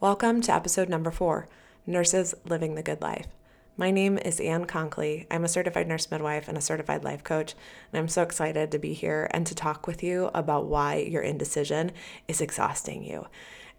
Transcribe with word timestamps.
Welcome 0.00 0.42
to 0.42 0.54
episode 0.54 0.88
number 0.88 1.10
four 1.10 1.48
Nurses 1.84 2.32
Living 2.44 2.76
the 2.76 2.84
Good 2.84 3.00
Life. 3.00 3.26
My 3.76 3.90
name 3.90 4.16
is 4.16 4.38
Ann 4.38 4.64
Conkley. 4.64 5.26
I'm 5.28 5.42
a 5.42 5.48
certified 5.48 5.88
nurse 5.88 6.08
midwife 6.08 6.46
and 6.46 6.56
a 6.56 6.60
certified 6.60 7.02
life 7.02 7.24
coach, 7.24 7.56
and 7.92 7.98
I'm 7.98 8.06
so 8.06 8.22
excited 8.22 8.70
to 8.70 8.78
be 8.78 8.94
here 8.94 9.28
and 9.32 9.44
to 9.44 9.56
talk 9.56 9.88
with 9.88 10.04
you 10.04 10.30
about 10.32 10.66
why 10.66 10.98
your 10.98 11.22
indecision 11.22 11.90
is 12.28 12.40
exhausting 12.40 13.02
you. 13.02 13.26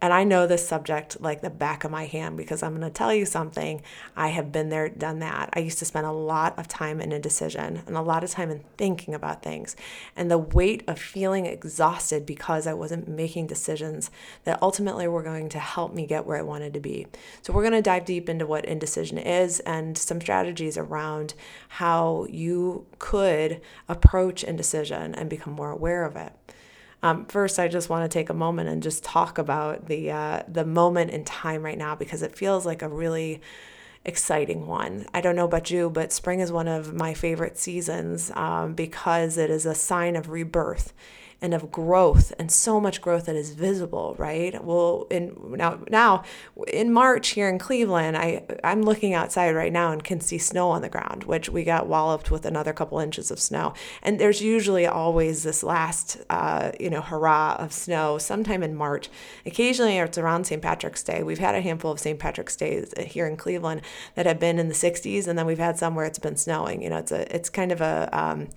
And 0.01 0.13
I 0.13 0.23
know 0.23 0.47
this 0.47 0.65
subject 0.65 1.19
like 1.19 1.41
the 1.41 1.49
back 1.49 1.83
of 1.83 1.91
my 1.91 2.05
hand 2.05 2.37
because 2.37 2.63
I'm 2.63 2.71
going 2.71 2.81
to 2.81 2.89
tell 2.89 3.13
you 3.13 3.25
something. 3.25 3.81
I 4.15 4.29
have 4.29 4.51
been 4.51 4.69
there, 4.69 4.87
done 4.87 5.19
that. 5.19 5.49
I 5.53 5.59
used 5.59 5.79
to 5.79 5.85
spend 5.85 6.05
a 6.05 6.11
lot 6.11 6.57
of 6.57 6.69
time 6.69 7.01
in 7.01 7.11
indecision 7.11 7.83
and 7.85 7.97
a 7.97 8.01
lot 8.01 8.23
of 8.23 8.29
time 8.29 8.49
in 8.49 8.63
thinking 8.77 9.13
about 9.13 9.43
things. 9.43 9.75
And 10.15 10.31
the 10.31 10.37
weight 10.37 10.83
of 10.87 10.99
feeling 10.99 11.45
exhausted 11.45 12.25
because 12.25 12.65
I 12.65 12.73
wasn't 12.73 13.09
making 13.09 13.47
decisions 13.47 14.09
that 14.45 14.61
ultimately 14.61 15.07
were 15.07 15.23
going 15.23 15.49
to 15.49 15.59
help 15.59 15.93
me 15.93 16.05
get 16.05 16.25
where 16.25 16.37
I 16.37 16.43
wanted 16.43 16.73
to 16.75 16.79
be. 16.79 17.07
So, 17.41 17.51
we're 17.51 17.63
going 17.63 17.73
to 17.73 17.81
dive 17.81 18.05
deep 18.05 18.29
into 18.29 18.45
what 18.45 18.65
indecision 18.65 19.17
is 19.17 19.59
and 19.61 19.97
some 19.97 20.21
strategies 20.21 20.77
around 20.77 21.33
how 21.67 22.25
you 22.29 22.85
could 22.99 23.61
approach 23.89 24.43
indecision 24.43 25.13
and 25.15 25.29
become 25.29 25.53
more 25.53 25.71
aware 25.71 26.05
of 26.05 26.15
it. 26.15 26.31
Um, 27.01 27.25
first, 27.25 27.59
I 27.59 27.67
just 27.67 27.89
want 27.89 28.09
to 28.09 28.13
take 28.13 28.29
a 28.29 28.33
moment 28.33 28.69
and 28.69 28.83
just 28.83 29.03
talk 29.03 29.37
about 29.37 29.87
the 29.87 30.11
uh, 30.11 30.43
the 30.47 30.65
moment 30.65 31.11
in 31.11 31.23
time 31.23 31.63
right 31.63 31.77
now 31.77 31.95
because 31.95 32.21
it 32.21 32.35
feels 32.35 32.65
like 32.65 32.81
a 32.81 32.89
really 32.89 33.41
exciting 34.05 34.67
one. 34.67 35.05
I 35.13 35.21
don't 35.21 35.35
know 35.35 35.45
about 35.45 35.69
you, 35.71 35.89
but 35.89 36.11
spring 36.11 36.39
is 36.39 36.51
one 36.51 36.67
of 36.67 36.93
my 36.93 37.13
favorite 37.13 37.57
seasons 37.57 38.31
um, 38.31 38.73
because 38.73 39.37
it 39.37 39.49
is 39.49 39.65
a 39.65 39.75
sign 39.75 40.15
of 40.15 40.29
rebirth 40.29 40.93
and 41.41 41.53
of 41.53 41.71
growth 41.71 42.33
and 42.37 42.51
so 42.51 42.79
much 42.81 43.01
growth 43.01 43.25
that 43.25 43.35
is 43.35 43.51
visible, 43.51 44.15
right? 44.17 44.61
Well, 44.63 45.07
in 45.09 45.35
now 45.51 45.79
now 45.89 46.23
in 46.67 46.91
March 46.91 47.29
here 47.29 47.47
in 47.47 47.57
Cleveland, 47.59 48.17
I 48.17 48.43
I'm 48.63 48.81
looking 48.81 49.13
outside 49.13 49.55
right 49.55 49.71
now 49.71 49.91
and 49.91 50.03
can 50.03 50.19
see 50.19 50.37
snow 50.37 50.69
on 50.69 50.81
the 50.81 50.89
ground, 50.89 51.23
which 51.23 51.49
we 51.49 51.63
got 51.63 51.87
walloped 51.87 52.29
with 52.29 52.45
another 52.45 52.73
couple 52.73 52.99
inches 52.99 53.31
of 53.31 53.39
snow. 53.39 53.73
And 54.03 54.19
there's 54.19 54.41
usually 54.41 54.85
always 54.85 55.43
this 55.43 55.63
last 55.63 56.17
uh, 56.29 56.71
you 56.79 56.89
know 56.89 57.01
hurrah 57.01 57.55
of 57.57 57.71
snow 57.71 58.17
sometime 58.17 58.61
in 58.61 58.75
March. 58.75 59.09
Occasionally 59.45 59.97
it's 59.97 60.17
around 60.17 60.45
St. 60.45 60.61
Patrick's 60.61 61.03
Day. 61.03 61.23
We've 61.23 61.39
had 61.39 61.55
a 61.55 61.61
handful 61.61 61.91
of 61.91 61.99
St. 61.99 62.19
Patrick's 62.19 62.55
Days 62.55 62.93
here 62.99 63.27
in 63.27 63.37
Cleveland 63.37 63.81
that 64.15 64.25
have 64.25 64.39
been 64.39 64.59
in 64.59 64.67
the 64.67 64.73
60s, 64.73 65.27
and 65.27 65.39
then 65.39 65.45
we've 65.45 65.57
had 65.57 65.77
some 65.77 65.95
where 65.95 66.05
it's 66.05 66.19
been 66.19 66.35
snowing. 66.35 66.81
You 66.81 66.89
know, 66.89 66.97
it's 66.97 67.11
a 67.11 67.33
it's 67.33 67.49
kind 67.49 67.71
of 67.71 67.79
a 67.79 68.09
um, 68.11 68.49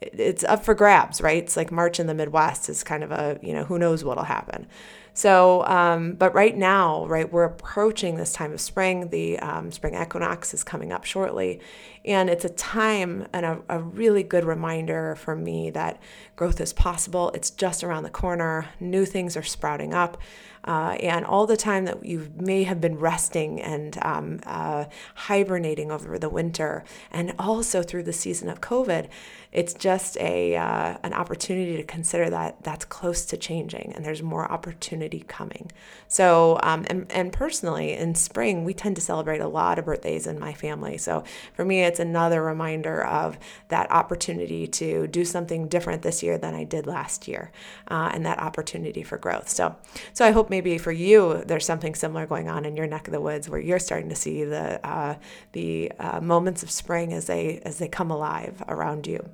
it's 0.00 0.44
up 0.44 0.64
for 0.64 0.74
grabs, 0.74 1.20
right? 1.20 1.42
It's 1.42 1.56
like 1.56 1.72
March 1.72 1.98
in 1.98 2.06
the 2.06 2.14
Midwest 2.14 2.68
is 2.68 2.84
kind 2.84 3.02
of 3.02 3.10
a, 3.10 3.38
you 3.42 3.52
know, 3.52 3.64
who 3.64 3.78
knows 3.78 4.04
what'll 4.04 4.24
happen. 4.24 4.66
So, 5.12 5.66
um, 5.66 6.12
but 6.12 6.32
right 6.32 6.56
now, 6.56 7.04
right, 7.06 7.30
we're 7.32 7.42
approaching 7.42 8.16
this 8.16 8.32
time 8.32 8.52
of 8.52 8.60
spring. 8.60 9.08
The 9.08 9.40
um, 9.40 9.72
spring 9.72 10.00
equinox 10.00 10.54
is 10.54 10.62
coming 10.62 10.92
up 10.92 11.04
shortly. 11.04 11.60
And 12.08 12.30
it's 12.30 12.46
a 12.46 12.48
time 12.48 13.28
and 13.34 13.44
a, 13.44 13.60
a 13.68 13.78
really 13.80 14.22
good 14.22 14.44
reminder 14.44 15.14
for 15.14 15.36
me 15.36 15.68
that 15.70 16.00
growth 16.36 16.58
is 16.58 16.72
possible. 16.72 17.30
It's 17.34 17.50
just 17.50 17.84
around 17.84 18.04
the 18.04 18.10
corner. 18.10 18.70
New 18.80 19.04
things 19.04 19.36
are 19.36 19.42
sprouting 19.42 19.92
up. 19.92 20.16
Uh, 20.64 20.96
and 21.00 21.24
all 21.24 21.46
the 21.46 21.56
time 21.56 21.84
that 21.84 22.04
you 22.04 22.30
may 22.36 22.64
have 22.64 22.80
been 22.80 22.98
resting 22.98 23.60
and 23.60 23.96
um, 24.04 24.40
uh, 24.44 24.84
hibernating 25.14 25.90
over 25.90 26.18
the 26.18 26.28
winter, 26.28 26.84
and 27.10 27.32
also 27.38 27.82
through 27.82 28.02
the 28.02 28.12
season 28.12 28.48
of 28.48 28.60
COVID, 28.60 29.08
it's 29.52 29.72
just 29.72 30.18
a 30.18 30.56
uh, 30.56 30.98
an 31.02 31.14
opportunity 31.14 31.76
to 31.76 31.82
consider 31.84 32.28
that 32.28 32.62
that's 32.64 32.84
close 32.84 33.24
to 33.26 33.36
changing, 33.36 33.92
and 33.94 34.04
there's 34.04 34.22
more 34.22 34.50
opportunity 34.50 35.24
coming. 35.26 35.70
So, 36.08 36.58
um, 36.62 36.84
and, 36.90 37.10
and 37.12 37.32
personally, 37.32 37.94
in 37.94 38.14
spring, 38.14 38.64
we 38.64 38.74
tend 38.74 38.96
to 38.96 39.02
celebrate 39.02 39.40
a 39.40 39.48
lot 39.48 39.78
of 39.78 39.86
birthdays 39.86 40.26
in 40.26 40.38
my 40.38 40.52
family. 40.52 40.98
So 40.98 41.24
for 41.54 41.64
me, 41.64 41.82
it's 41.82 41.97
another 41.98 42.42
reminder 42.42 43.04
of 43.04 43.38
that 43.68 43.90
opportunity 43.90 44.66
to 44.66 45.06
do 45.06 45.24
something 45.24 45.68
different 45.68 46.02
this 46.02 46.22
year 46.22 46.38
than 46.38 46.54
I 46.54 46.64
did 46.64 46.86
last 46.86 47.28
year, 47.28 47.50
uh, 47.88 48.10
and 48.12 48.24
that 48.26 48.38
opportunity 48.38 49.02
for 49.02 49.18
growth. 49.18 49.48
So, 49.48 49.76
so 50.12 50.24
I 50.24 50.30
hope 50.30 50.50
maybe 50.50 50.78
for 50.78 50.92
you 50.92 51.42
there's 51.46 51.66
something 51.66 51.94
similar 51.94 52.26
going 52.26 52.48
on 52.48 52.64
in 52.64 52.76
your 52.76 52.86
neck 52.86 53.08
of 53.08 53.12
the 53.12 53.20
woods 53.20 53.48
where 53.48 53.60
you're 53.60 53.78
starting 53.78 54.08
to 54.08 54.16
see 54.16 54.44
the 54.44 54.84
uh, 54.86 55.16
the 55.52 55.92
uh, 55.98 56.20
moments 56.20 56.62
of 56.62 56.70
spring 56.70 57.12
as 57.12 57.26
they 57.26 57.60
as 57.64 57.78
they 57.78 57.88
come 57.88 58.10
alive 58.10 58.62
around 58.68 59.06
you. 59.06 59.28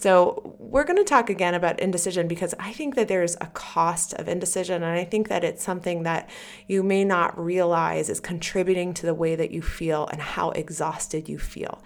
So, 0.00 0.56
we're 0.58 0.84
going 0.84 0.96
to 0.96 1.04
talk 1.04 1.28
again 1.28 1.52
about 1.52 1.78
indecision 1.78 2.26
because 2.26 2.54
I 2.58 2.72
think 2.72 2.94
that 2.94 3.06
there's 3.06 3.36
a 3.38 3.50
cost 3.52 4.14
of 4.14 4.28
indecision. 4.28 4.82
And 4.82 4.98
I 4.98 5.04
think 5.04 5.28
that 5.28 5.44
it's 5.44 5.62
something 5.62 6.04
that 6.04 6.30
you 6.66 6.82
may 6.82 7.04
not 7.04 7.38
realize 7.38 8.08
is 8.08 8.18
contributing 8.18 8.94
to 8.94 9.04
the 9.04 9.12
way 9.12 9.36
that 9.36 9.50
you 9.50 9.60
feel 9.60 10.06
and 10.06 10.22
how 10.22 10.52
exhausted 10.52 11.28
you 11.28 11.38
feel. 11.38 11.82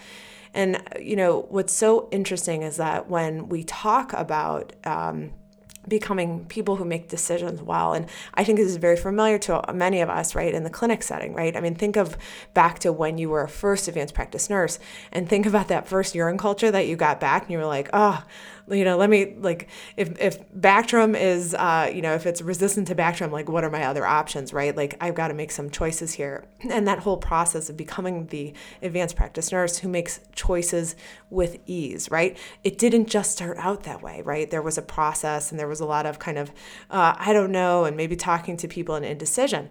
And, 0.53 0.81
you 1.01 1.17
know, 1.17 1.47
what's 1.49 1.73
so 1.73 2.09
interesting 2.13 2.63
is 2.63 2.77
that 2.77 3.11
when 3.11 3.49
we 3.49 3.65
talk 3.65 4.13
about, 4.13 4.75
um, 4.85 5.33
becoming 5.89 6.47
people 6.47 6.77
who 6.77 6.85
make 6.85 7.09
decisions 7.09 7.63
well. 7.63 7.93
And 7.93 8.07
I 8.35 8.45
think 8.45 8.59
this 8.59 8.69
is 8.69 8.77
very 8.77 8.97
familiar 8.97 9.39
to 9.41 9.63
many 9.73 10.01
of 10.01 10.09
us, 10.09 10.35
right, 10.35 10.55
in 10.55 10.65
the 10.65 10.71
clinic 10.71 11.03
setting, 11.03 11.35
right? 11.35 11.57
I 11.57 11.61
mean, 11.61 11.75
think 11.75 11.97
of 11.97 12.17
back 12.55 12.79
to 12.81 12.93
when 12.93 13.19
you 13.19 13.31
were 13.31 13.43
a 13.43 13.49
first 13.49 13.89
advanced 13.89 14.15
practice 14.15 14.49
nurse 14.49 14.79
and 15.13 15.29
think 15.29 15.47
about 15.55 15.69
that 15.69 15.89
first 15.89 16.15
urine 16.15 16.39
culture 16.39 16.71
that 16.71 16.87
you 16.87 16.97
got 16.97 17.21
back 17.21 17.43
and 17.43 17.51
you 17.51 17.59
were 17.59 17.67
like, 17.67 17.89
oh, 17.93 18.23
you 18.69 18.85
know, 18.85 18.97
let 18.97 19.11
me 19.11 19.35
like 19.39 19.69
if 19.97 20.19
if 20.19 20.51
Bactrim 20.53 21.19
is 21.19 21.55
uh, 21.55 21.91
you 21.93 22.01
know, 22.01 22.15
if 22.15 22.27
it's 22.27 22.41
resistant 22.41 22.89
to 22.89 22.95
Bactrim, 22.95 23.31
like 23.31 23.49
what 23.49 23.63
are 23.63 23.71
my 23.71 23.85
other 23.85 24.07
options, 24.07 24.53
right? 24.53 24.75
Like 24.75 24.97
I've 25.01 25.15
got 25.15 25.29
to 25.29 25.35
make 25.35 25.51
some 25.51 25.71
choices 25.71 26.15
here. 26.15 26.45
And 26.71 26.89
that 26.89 27.01
whole 27.01 27.19
process 27.19 27.69
of 27.69 27.77
becoming 27.77 28.27
the 28.29 28.55
advanced 28.83 29.17
practice 29.17 29.53
nurse 29.53 29.79
who 29.79 29.89
makes 29.89 30.21
choices 30.35 30.97
with 31.31 31.59
ease, 31.67 32.11
right? 32.11 32.39
It 32.65 32.79
didn't 32.79 33.07
just 33.07 33.33
start 33.33 33.59
out 33.59 33.85
that 33.85 34.03
way, 34.03 34.23
right? 34.23 34.51
There 34.51 34.63
was 34.63 34.79
a 34.79 34.83
process 34.83 35.51
and 35.51 35.61
there 35.61 35.69
was 35.69 35.81
a 35.81 35.87
lot 35.87 36.07
of 36.07 36.19
kind 36.19 36.39
of 36.39 36.51
uh, 36.91 37.15
I 37.19 37.33
don't 37.33 37.53
know 37.53 37.85
and 37.85 37.97
maybe 37.97 38.17
talking 38.17 38.57
to 38.57 38.69
people 38.69 38.95
and 38.95 39.05
indecision. 39.05 39.71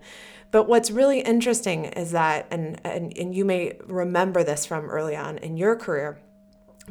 But 0.51 0.67
what's 0.67 0.91
really 0.91 1.21
interesting 1.21 1.85
is 1.85 2.11
that, 2.11 2.45
and, 2.51 2.79
and, 2.83 3.17
and 3.17 3.33
you 3.33 3.43
may 3.43 3.79
remember 3.87 4.43
this 4.43 4.67
from 4.67 4.85
early 4.85 5.15
on 5.15 5.39
in 5.39 5.57
your 5.57 5.75
career, 5.75 6.19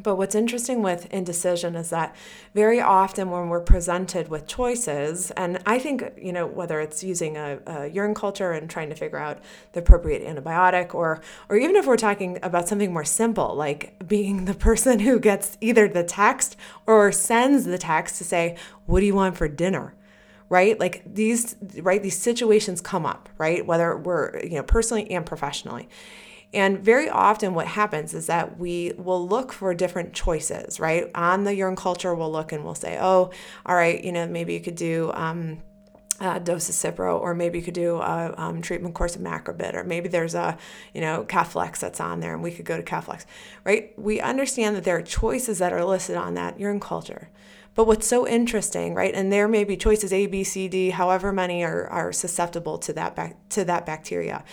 but 0.01 0.15
what's 0.15 0.33
interesting 0.33 0.81
with 0.81 1.05
indecision 1.13 1.75
is 1.75 1.91
that 1.91 2.15
very 2.55 2.81
often 2.81 3.29
when 3.29 3.49
we're 3.49 3.61
presented 3.61 4.27
with 4.27 4.47
choices, 4.47 5.29
and 5.31 5.61
I 5.67 5.77
think, 5.77 6.03
you 6.17 6.33
know, 6.33 6.47
whether 6.47 6.79
it's 6.79 7.03
using 7.03 7.37
a, 7.37 7.59
a, 7.67 7.87
urine 7.87 8.15
culture 8.15 8.53
and 8.53 8.67
trying 8.67 8.89
to 8.89 8.95
figure 8.95 9.19
out 9.19 9.39
the 9.73 9.81
appropriate 9.81 10.25
antibiotic, 10.25 10.95
or, 10.95 11.21
or 11.47 11.57
even 11.57 11.75
if 11.75 11.85
we're 11.85 11.97
talking 11.97 12.39
about 12.41 12.67
something 12.67 12.91
more 12.91 13.03
simple, 13.03 13.53
like 13.55 14.07
being 14.07 14.45
the 14.45 14.55
person 14.55 14.99
who 14.99 15.19
gets 15.19 15.57
either 15.61 15.87
the 15.87 16.03
text 16.03 16.57
or 16.87 17.11
sends 17.11 17.65
the 17.65 17.77
text 17.77 18.17
to 18.17 18.23
say, 18.23 18.57
What 18.87 19.01
do 19.01 19.05
you 19.05 19.15
want 19.15 19.37
for 19.37 19.47
dinner? 19.47 19.93
right? 20.49 20.79
Like 20.79 21.01
these 21.11 21.55
right 21.81 22.03
these 22.03 22.17
situations 22.17 22.79
come 22.79 23.07
up 23.07 23.27
right? 23.39 23.65
Whether 23.65 23.97
we're 23.97 24.39
you 24.43 24.55
know 24.55 24.63
personally 24.63 25.09
and 25.09 25.25
professionally 25.25 25.89
and 26.53 26.79
very 26.79 27.09
often, 27.09 27.53
what 27.53 27.67
happens 27.67 28.13
is 28.13 28.27
that 28.27 28.59
we 28.59 28.93
will 28.97 29.27
look 29.27 29.51
for 29.51 29.73
different 29.73 30.13
choices, 30.13 30.79
right? 30.79 31.09
On 31.15 31.43
the 31.43 31.55
urine 31.55 31.75
culture, 31.75 32.13
we'll 32.13 32.31
look 32.31 32.51
and 32.51 32.63
we'll 32.63 32.75
say, 32.75 32.97
oh, 32.99 33.31
all 33.65 33.75
right, 33.75 34.03
you 34.03 34.11
know, 34.11 34.27
maybe 34.27 34.53
you 34.53 34.59
could 34.59 34.75
do. 34.75 35.11
Um, 35.13 35.61
a 36.19 36.39
dose 36.39 36.69
of 36.69 36.75
Cipro, 36.75 37.19
or 37.19 37.33
maybe 37.33 37.57
you 37.57 37.65
could 37.65 37.73
do 37.73 37.97
a 37.97 38.33
um, 38.37 38.61
treatment 38.61 38.93
course 38.93 39.15
of 39.15 39.21
Macrobid, 39.21 39.73
or 39.73 39.83
maybe 39.83 40.07
there's 40.07 40.35
a, 40.35 40.57
you 40.93 41.01
know, 41.01 41.25
Keflex 41.27 41.79
that's 41.79 41.99
on 41.99 42.19
there, 42.19 42.33
and 42.33 42.43
we 42.43 42.51
could 42.51 42.65
go 42.65 42.77
to 42.77 42.83
Keflex, 42.83 43.25
right? 43.65 43.97
We 43.97 44.21
understand 44.21 44.75
that 44.75 44.83
there 44.83 44.95
are 44.95 45.01
choices 45.01 45.57
that 45.57 45.73
are 45.73 45.83
listed 45.83 46.15
on 46.15 46.35
that 46.35 46.59
urine 46.59 46.79
culture. 46.79 47.29
But 47.75 47.87
what's 47.87 48.07
so 48.07 48.27
interesting, 48.27 48.93
right? 48.93 49.15
And 49.15 49.31
there 49.31 49.47
may 49.47 49.63
be 49.63 49.75
choices 49.75 50.13
A, 50.13 50.27
B, 50.27 50.43
C, 50.43 50.67
D, 50.67 50.91
however 50.91 51.31
many 51.31 51.63
are, 51.63 51.87
are 51.87 52.11
susceptible 52.11 52.77
to 52.79 52.93
that 52.93 53.49
to 53.49 53.65
that 53.65 53.85
bacteria 53.85 54.43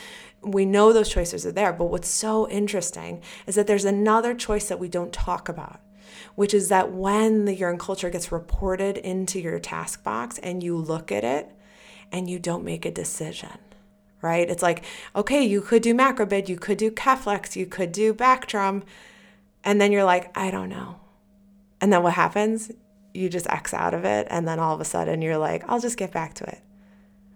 we 0.42 0.64
know 0.64 0.92
those 0.92 1.10
choices 1.10 1.44
are 1.44 1.52
there. 1.52 1.72
But 1.72 1.86
what's 1.86 2.08
so 2.08 2.48
interesting 2.48 3.22
is 3.46 3.54
that 3.54 3.66
there's 3.66 3.84
another 3.84 4.34
choice 4.34 4.68
that 4.68 4.78
we 4.78 4.88
don't 4.88 5.12
talk 5.12 5.48
about, 5.48 5.80
which 6.34 6.54
is 6.54 6.68
that 6.68 6.92
when 6.92 7.44
the 7.44 7.54
urine 7.54 7.78
culture 7.78 8.10
gets 8.10 8.32
reported 8.32 8.96
into 8.96 9.40
your 9.40 9.58
task 9.58 10.02
box 10.02 10.38
and 10.38 10.62
you 10.62 10.76
look 10.76 11.12
at 11.12 11.24
it 11.24 11.50
and 12.10 12.28
you 12.28 12.38
don't 12.38 12.64
make 12.64 12.84
a 12.84 12.90
decision, 12.90 13.58
right? 14.22 14.48
It's 14.48 14.62
like, 14.62 14.84
okay, 15.14 15.44
you 15.44 15.60
could 15.60 15.82
do 15.82 15.94
Macrobid, 15.94 16.48
you 16.48 16.56
could 16.56 16.78
do 16.78 16.90
Keflex, 16.90 17.56
you 17.56 17.66
could 17.66 17.92
do 17.92 18.14
Bactrim. 18.14 18.82
And 19.62 19.80
then 19.80 19.92
you're 19.92 20.04
like, 20.04 20.36
I 20.36 20.50
don't 20.50 20.70
know. 20.70 20.96
And 21.80 21.92
then 21.92 22.02
what 22.02 22.14
happens? 22.14 22.72
You 23.14 23.28
just 23.28 23.48
X 23.48 23.74
out 23.74 23.94
of 23.94 24.04
it. 24.04 24.26
And 24.30 24.46
then 24.46 24.58
all 24.58 24.74
of 24.74 24.80
a 24.80 24.84
sudden 24.84 25.22
you're 25.22 25.38
like, 25.38 25.64
I'll 25.68 25.80
just 25.80 25.96
get 25.96 26.12
back 26.12 26.34
to 26.34 26.44
it, 26.44 26.60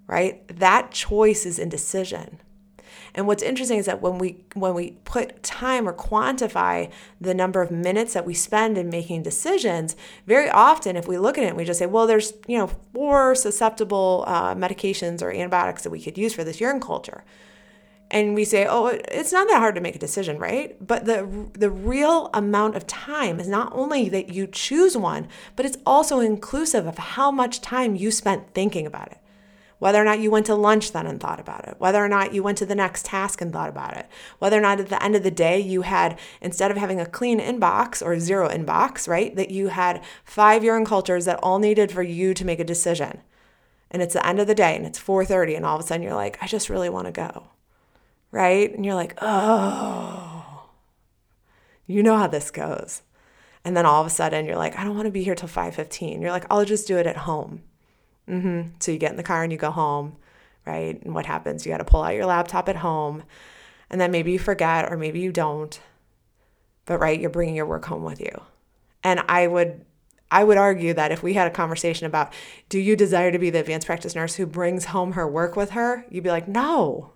right? 0.06 0.46
That 0.48 0.90
choice 0.90 1.46
is 1.46 1.58
indecision. 1.58 2.40
And 3.14 3.28
what's 3.28 3.42
interesting 3.42 3.78
is 3.78 3.86
that 3.86 4.02
when 4.02 4.18
we 4.18 4.44
when 4.54 4.74
we 4.74 4.92
put 5.04 5.42
time 5.42 5.88
or 5.88 5.92
quantify 5.92 6.90
the 7.20 7.34
number 7.34 7.62
of 7.62 7.70
minutes 7.70 8.12
that 8.14 8.26
we 8.26 8.34
spend 8.34 8.76
in 8.76 8.88
making 8.88 9.22
decisions, 9.22 9.94
very 10.26 10.50
often 10.50 10.96
if 10.96 11.06
we 11.06 11.16
look 11.16 11.38
at 11.38 11.44
it, 11.44 11.54
we 11.54 11.64
just 11.64 11.78
say, 11.78 11.86
well, 11.86 12.08
there's 12.08 12.32
you 12.48 12.58
know 12.58 12.66
four 12.92 13.34
susceptible 13.36 14.24
uh, 14.26 14.54
medications 14.54 15.22
or 15.22 15.30
antibiotics 15.30 15.84
that 15.84 15.90
we 15.90 16.02
could 16.02 16.18
use 16.18 16.34
for 16.34 16.42
this 16.42 16.60
urine 16.60 16.80
culture 16.80 17.24
and 18.14 18.36
we 18.36 18.44
say, 18.44 18.64
"Oh, 18.64 18.86
it's 18.86 19.32
not 19.32 19.48
that 19.48 19.58
hard 19.58 19.74
to 19.74 19.80
make 19.80 19.96
a 19.96 19.98
decision, 19.98 20.38
right?" 20.38 20.76
But 20.80 21.04
the 21.04 21.28
the 21.52 21.68
real 21.70 22.30
amount 22.32 22.76
of 22.76 22.86
time 22.86 23.40
is 23.40 23.48
not 23.48 23.72
only 23.74 24.08
that 24.08 24.32
you 24.32 24.46
choose 24.46 24.96
one, 24.96 25.26
but 25.56 25.66
it's 25.66 25.78
also 25.84 26.20
inclusive 26.20 26.86
of 26.86 26.96
how 26.96 27.32
much 27.32 27.60
time 27.60 27.96
you 27.96 28.12
spent 28.12 28.54
thinking 28.54 28.86
about 28.86 29.08
it. 29.10 29.18
Whether 29.80 30.00
or 30.00 30.04
not 30.04 30.20
you 30.20 30.30
went 30.30 30.46
to 30.46 30.54
lunch 30.54 30.92
then 30.92 31.08
and 31.08 31.20
thought 31.20 31.40
about 31.40 31.66
it, 31.66 31.74
whether 31.78 32.02
or 32.02 32.08
not 32.08 32.32
you 32.32 32.44
went 32.44 32.56
to 32.58 32.66
the 32.66 32.76
next 32.76 33.06
task 33.06 33.40
and 33.40 33.52
thought 33.52 33.68
about 33.68 33.96
it, 33.96 34.06
whether 34.38 34.56
or 34.56 34.62
not 34.62 34.78
at 34.78 34.88
the 34.88 35.02
end 35.02 35.16
of 35.16 35.24
the 35.24 35.30
day 35.32 35.58
you 35.58 35.82
had, 35.82 36.16
instead 36.40 36.70
of 36.70 36.76
having 36.76 37.00
a 37.00 37.06
clean 37.06 37.40
inbox 37.40 38.00
or 38.00 38.20
zero 38.20 38.48
inbox, 38.48 39.08
right, 39.08 39.34
that 39.34 39.50
you 39.50 39.68
had 39.68 40.02
five 40.24 40.62
urine 40.62 40.86
cultures 40.86 41.24
that 41.24 41.40
all 41.42 41.58
needed 41.58 41.90
for 41.90 42.02
you 42.02 42.32
to 42.32 42.44
make 42.44 42.60
a 42.60 42.64
decision. 42.64 43.22
And 43.90 44.00
it's 44.02 44.14
the 44.14 44.26
end 44.26 44.38
of 44.38 44.46
the 44.46 44.54
day 44.54 44.76
and 44.76 44.86
it's 44.86 45.00
4:30 45.00 45.56
and 45.56 45.66
all 45.66 45.76
of 45.76 45.84
a 45.84 45.86
sudden 45.86 46.02
you're 46.02 46.14
like, 46.14 46.38
I 46.40 46.46
just 46.46 46.70
really 46.70 46.88
want 46.88 47.06
to 47.06 47.12
go 47.12 47.48
right? 48.34 48.74
And 48.74 48.84
you're 48.84 48.96
like, 48.96 49.16
oh, 49.22 50.68
you 51.86 52.02
know 52.02 52.18
how 52.18 52.26
this 52.26 52.50
goes. 52.50 53.02
And 53.64 53.76
then 53.76 53.86
all 53.86 54.00
of 54.00 54.08
a 54.08 54.10
sudden 54.10 54.44
you're 54.44 54.56
like, 54.56 54.76
I 54.76 54.82
don't 54.82 54.96
want 54.96 55.06
to 55.06 55.12
be 55.12 55.22
here 55.22 55.36
till 55.36 55.48
5:15. 55.48 56.20
You're 56.20 56.32
like, 56.32 56.46
I'll 56.50 56.64
just 56.64 56.88
do 56.88 56.98
it 56.98 57.06
at 57.06 57.18
home. 57.18 57.62
Mm-hmm. 58.28 58.70
So 58.80 58.90
you 58.90 58.98
get 58.98 59.12
in 59.12 59.16
the 59.16 59.22
car 59.22 59.44
and 59.44 59.52
you 59.52 59.58
go 59.58 59.70
home, 59.70 60.16
right? 60.66 61.00
And 61.02 61.14
what 61.14 61.26
happens? 61.26 61.64
You 61.64 61.72
got 61.72 61.78
to 61.78 61.84
pull 61.84 62.02
out 62.02 62.14
your 62.14 62.26
laptop 62.26 62.68
at 62.68 62.76
home, 62.76 63.22
and 63.88 64.00
then 64.00 64.10
maybe 64.10 64.32
you 64.32 64.38
forget 64.40 64.90
or 64.90 64.96
maybe 64.96 65.20
you 65.20 65.30
don't. 65.30 65.78
But 66.86 66.98
right, 66.98 67.20
you're 67.20 67.30
bringing 67.30 67.54
your 67.54 67.66
work 67.66 67.84
home 67.84 68.02
with 68.02 68.20
you. 68.20 68.42
And 69.04 69.22
I 69.28 69.46
would 69.46 69.84
I 70.30 70.42
would 70.42 70.58
argue 70.58 70.92
that 70.94 71.12
if 71.12 71.22
we 71.22 71.34
had 71.34 71.46
a 71.46 71.54
conversation 71.54 72.06
about 72.06 72.32
do 72.68 72.80
you 72.80 72.96
desire 72.96 73.30
to 73.30 73.38
be 73.38 73.50
the 73.50 73.60
advanced 73.60 73.86
practice 73.86 74.16
nurse 74.16 74.34
who 74.34 74.46
brings 74.46 74.86
home 74.86 75.12
her 75.12 75.28
work 75.28 75.54
with 75.54 75.70
her, 75.70 76.04
you'd 76.10 76.24
be 76.24 76.30
like, 76.30 76.48
"No 76.48 77.13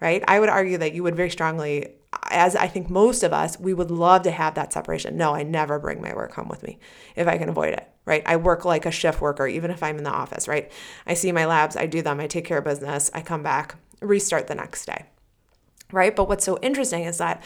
right? 0.00 0.22
I 0.28 0.40
would 0.40 0.48
argue 0.48 0.78
that 0.78 0.94
you 0.94 1.02
would 1.02 1.16
very 1.16 1.30
strongly, 1.30 1.94
as 2.30 2.54
I 2.54 2.68
think 2.68 2.88
most 2.88 3.22
of 3.22 3.32
us, 3.32 3.58
we 3.58 3.74
would 3.74 3.90
love 3.90 4.22
to 4.22 4.30
have 4.30 4.54
that 4.54 4.72
separation. 4.72 5.16
No, 5.16 5.34
I 5.34 5.42
never 5.42 5.78
bring 5.78 6.00
my 6.00 6.14
work 6.14 6.34
home 6.34 6.48
with 6.48 6.62
me 6.62 6.78
if 7.16 7.26
I 7.26 7.38
can 7.38 7.48
avoid 7.48 7.74
it, 7.74 7.88
right? 8.04 8.22
I 8.26 8.36
work 8.36 8.64
like 8.64 8.86
a 8.86 8.90
shift 8.90 9.20
worker, 9.20 9.46
even 9.46 9.70
if 9.70 9.82
I'm 9.82 9.98
in 9.98 10.04
the 10.04 10.10
office, 10.10 10.46
right? 10.46 10.70
I 11.06 11.14
see 11.14 11.32
my 11.32 11.46
labs, 11.46 11.76
I 11.76 11.86
do 11.86 12.02
them, 12.02 12.20
I 12.20 12.26
take 12.26 12.44
care 12.44 12.58
of 12.58 12.64
business, 12.64 13.10
I 13.12 13.22
come 13.22 13.42
back, 13.42 13.76
restart 14.00 14.46
the 14.46 14.54
next 14.54 14.86
day, 14.86 15.06
right? 15.90 16.14
But 16.14 16.28
what's 16.28 16.44
so 16.44 16.58
interesting 16.62 17.04
is 17.04 17.18
that 17.18 17.42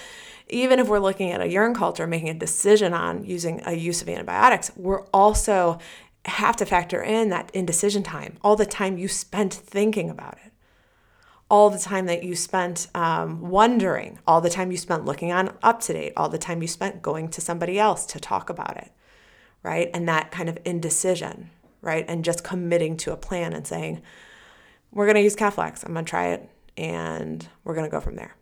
even 0.48 0.78
if 0.78 0.88
we're 0.88 0.98
looking 0.98 1.30
at 1.30 1.40
a 1.40 1.48
urine 1.48 1.74
culture, 1.74 2.06
making 2.06 2.28
a 2.28 2.34
decision 2.34 2.92
on 2.92 3.24
using 3.24 3.62
a 3.64 3.72
use 3.72 4.02
of 4.02 4.08
antibiotics, 4.08 4.70
we're 4.76 5.06
also 5.06 5.78
have 6.26 6.56
to 6.56 6.66
factor 6.66 7.02
in 7.02 7.30
that 7.30 7.50
indecision 7.54 8.02
time, 8.02 8.36
all 8.42 8.54
the 8.54 8.66
time 8.66 8.98
you 8.98 9.08
spent 9.08 9.54
thinking 9.54 10.10
about 10.10 10.38
it 10.44 10.51
all 11.52 11.68
the 11.68 11.78
time 11.78 12.06
that 12.06 12.24
you 12.24 12.34
spent 12.34 12.86
um, 12.94 13.50
wondering, 13.50 14.18
all 14.26 14.40
the 14.40 14.48
time 14.48 14.70
you 14.70 14.78
spent 14.78 15.04
looking 15.04 15.32
on 15.32 15.54
up 15.62 15.80
to 15.80 15.92
date, 15.92 16.14
all 16.16 16.30
the 16.30 16.38
time 16.38 16.62
you 16.62 16.66
spent 16.66 17.02
going 17.02 17.28
to 17.28 17.42
somebody 17.42 17.78
else 17.78 18.06
to 18.06 18.18
talk 18.18 18.48
about 18.48 18.78
it, 18.78 18.90
right? 19.62 19.90
And 19.92 20.08
that 20.08 20.30
kind 20.30 20.48
of 20.48 20.56
indecision, 20.64 21.50
right? 21.82 22.06
And 22.08 22.24
just 22.24 22.42
committing 22.42 22.96
to 22.96 23.12
a 23.12 23.18
plan 23.18 23.52
and 23.52 23.66
saying, 23.66 24.00
we're 24.92 25.04
going 25.04 25.16
to 25.16 25.20
use 25.20 25.36
Keflex. 25.36 25.84
I'm 25.84 25.92
going 25.92 26.06
to 26.06 26.08
try 26.08 26.28
it 26.28 26.48
and 26.78 27.46
we're 27.64 27.74
going 27.74 27.86
to 27.86 27.90
go 27.90 28.00
from 28.00 28.16
there. 28.16 28.34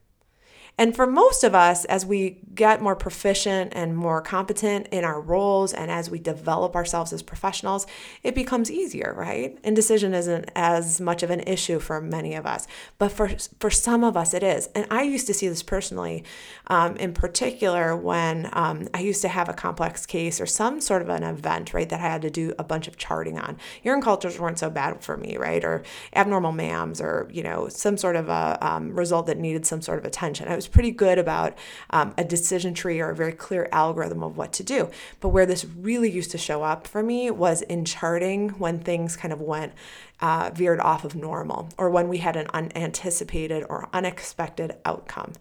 And 0.81 0.97
for 0.97 1.07
most 1.07 1.45
of 1.45 1.55
us, 1.55 1.85
as 1.85 2.07
we 2.07 2.39
get 2.55 2.81
more 2.81 2.97
proficient 2.97 3.75
and 3.77 3.95
more 3.95 4.23
competent 4.23 4.89
in 4.89 5.05
our 5.05 5.21
roles 5.21 5.75
and 5.75 5.91
as 5.91 6.09
we 6.09 6.19
develop 6.19 6.75
ourselves 6.75 7.13
as 7.13 7.23
professionals, 7.23 7.87
it 8.23 8.35
becomes 8.35 8.71
easier, 8.71 9.15
right? 9.15 9.59
Indecision 9.63 10.15
isn't 10.15 10.51
as 10.57 10.99
much 10.99 11.23
of 11.23 11.29
an 11.29 11.41
issue 11.41 11.81
for 11.81 12.01
many 12.01 12.35
of 12.35 12.47
us, 12.47 12.67
but 12.97 13.13
for, 13.13 13.31
for 13.59 13.69
some 13.69 14.03
of 14.03 14.17
us, 14.17 14.33
it 14.33 14.43
is. 14.43 14.71
And 14.75 14.87
I 14.91 15.03
used 15.03 15.27
to 15.27 15.35
see 15.35 15.49
this 15.49 15.63
personally, 15.63 16.25
um, 16.69 16.97
in 16.97 17.13
particular, 17.13 17.95
when 17.95 18.49
um, 18.55 18.89
I 18.95 19.01
used 19.01 19.21
to 19.21 19.29
have 19.29 19.51
a 19.51 19.53
complex 19.53 20.07
case 20.07 20.41
or 20.41 20.47
some 20.47 20.81
sort 20.81 21.03
of 21.03 21.11
an 21.11 21.25
event, 21.25 21.75
right, 21.75 21.91
that 21.91 22.01
I 22.01 22.09
had 22.09 22.23
to 22.23 22.31
do 22.31 22.55
a 22.59 22.65
bunch 22.65 22.89
of 22.89 22.97
charting 22.97 23.39
on. 23.39 23.59
Urine 23.83 24.01
cultures 24.01 24.41
weren't 24.41 24.59
so 24.59 24.71
bad 24.71 25.05
for 25.05 25.19
me, 25.19 25.37
right? 25.37 25.63
Or 25.63 25.83
abnormal 26.17 26.53
MAMs 26.53 27.03
or, 27.03 27.29
you 27.31 27.43
know, 27.43 27.69
some 27.69 27.99
sort 27.99 28.17
of 28.17 28.31
a 28.31 28.57
um, 28.63 28.97
result 28.97 29.27
that 29.27 29.37
needed 29.37 29.67
some 29.67 29.83
sort 29.83 29.99
of 29.99 30.07
attention. 30.07 30.49
I 30.49 30.57
was 30.57 30.70
pretty 30.71 30.91
good 30.91 31.19
about 31.19 31.57
um, 31.91 32.15
a 32.17 32.25
decision 32.25 32.75
tree 32.75 33.01
or 33.01 33.11
a 33.11 33.15
very 33.15 33.33
clear 33.33 33.69
algorithm 33.73 34.23
of 34.23 34.37
what 34.37 34.53
to 34.55 34.63
do. 34.63 34.91
But 35.21 35.29
where 35.31 35.47
this 35.47 35.65
really 35.65 36.11
used 36.11 36.31
to 36.33 36.39
show 36.39 36.63
up 36.63 36.87
for 36.87 37.03
me 37.03 37.31
was 37.31 37.63
in 37.63 37.85
charting 37.85 38.51
when 38.51 38.79
things 38.79 39.17
kind 39.17 39.33
of 39.33 39.41
went 39.41 39.73
uh, 40.21 40.51
veered 40.55 40.81
off 40.81 41.05
of 41.05 41.15
normal 41.15 41.69
or 41.79 41.91
when 41.91 42.09
we 42.09 42.19
had 42.19 42.37
an 42.37 42.47
unanticipated 42.53 43.65
or 43.69 43.89
unexpected 43.93 44.77
outcome 44.85 45.33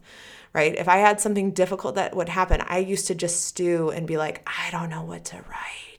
right? 0.52 0.74
If 0.74 0.88
I 0.88 0.96
had 0.96 1.20
something 1.20 1.52
difficult 1.52 1.94
that 1.94 2.16
would 2.16 2.28
happen, 2.28 2.60
I 2.66 2.78
used 2.78 3.06
to 3.06 3.14
just 3.14 3.44
stew 3.44 3.90
and 3.90 4.06
be 4.06 4.16
like, 4.16 4.44
I 4.46 4.70
don't 4.72 4.90
know 4.90 5.04
what 5.04 5.24
to 5.26 5.36
write. 5.36 5.89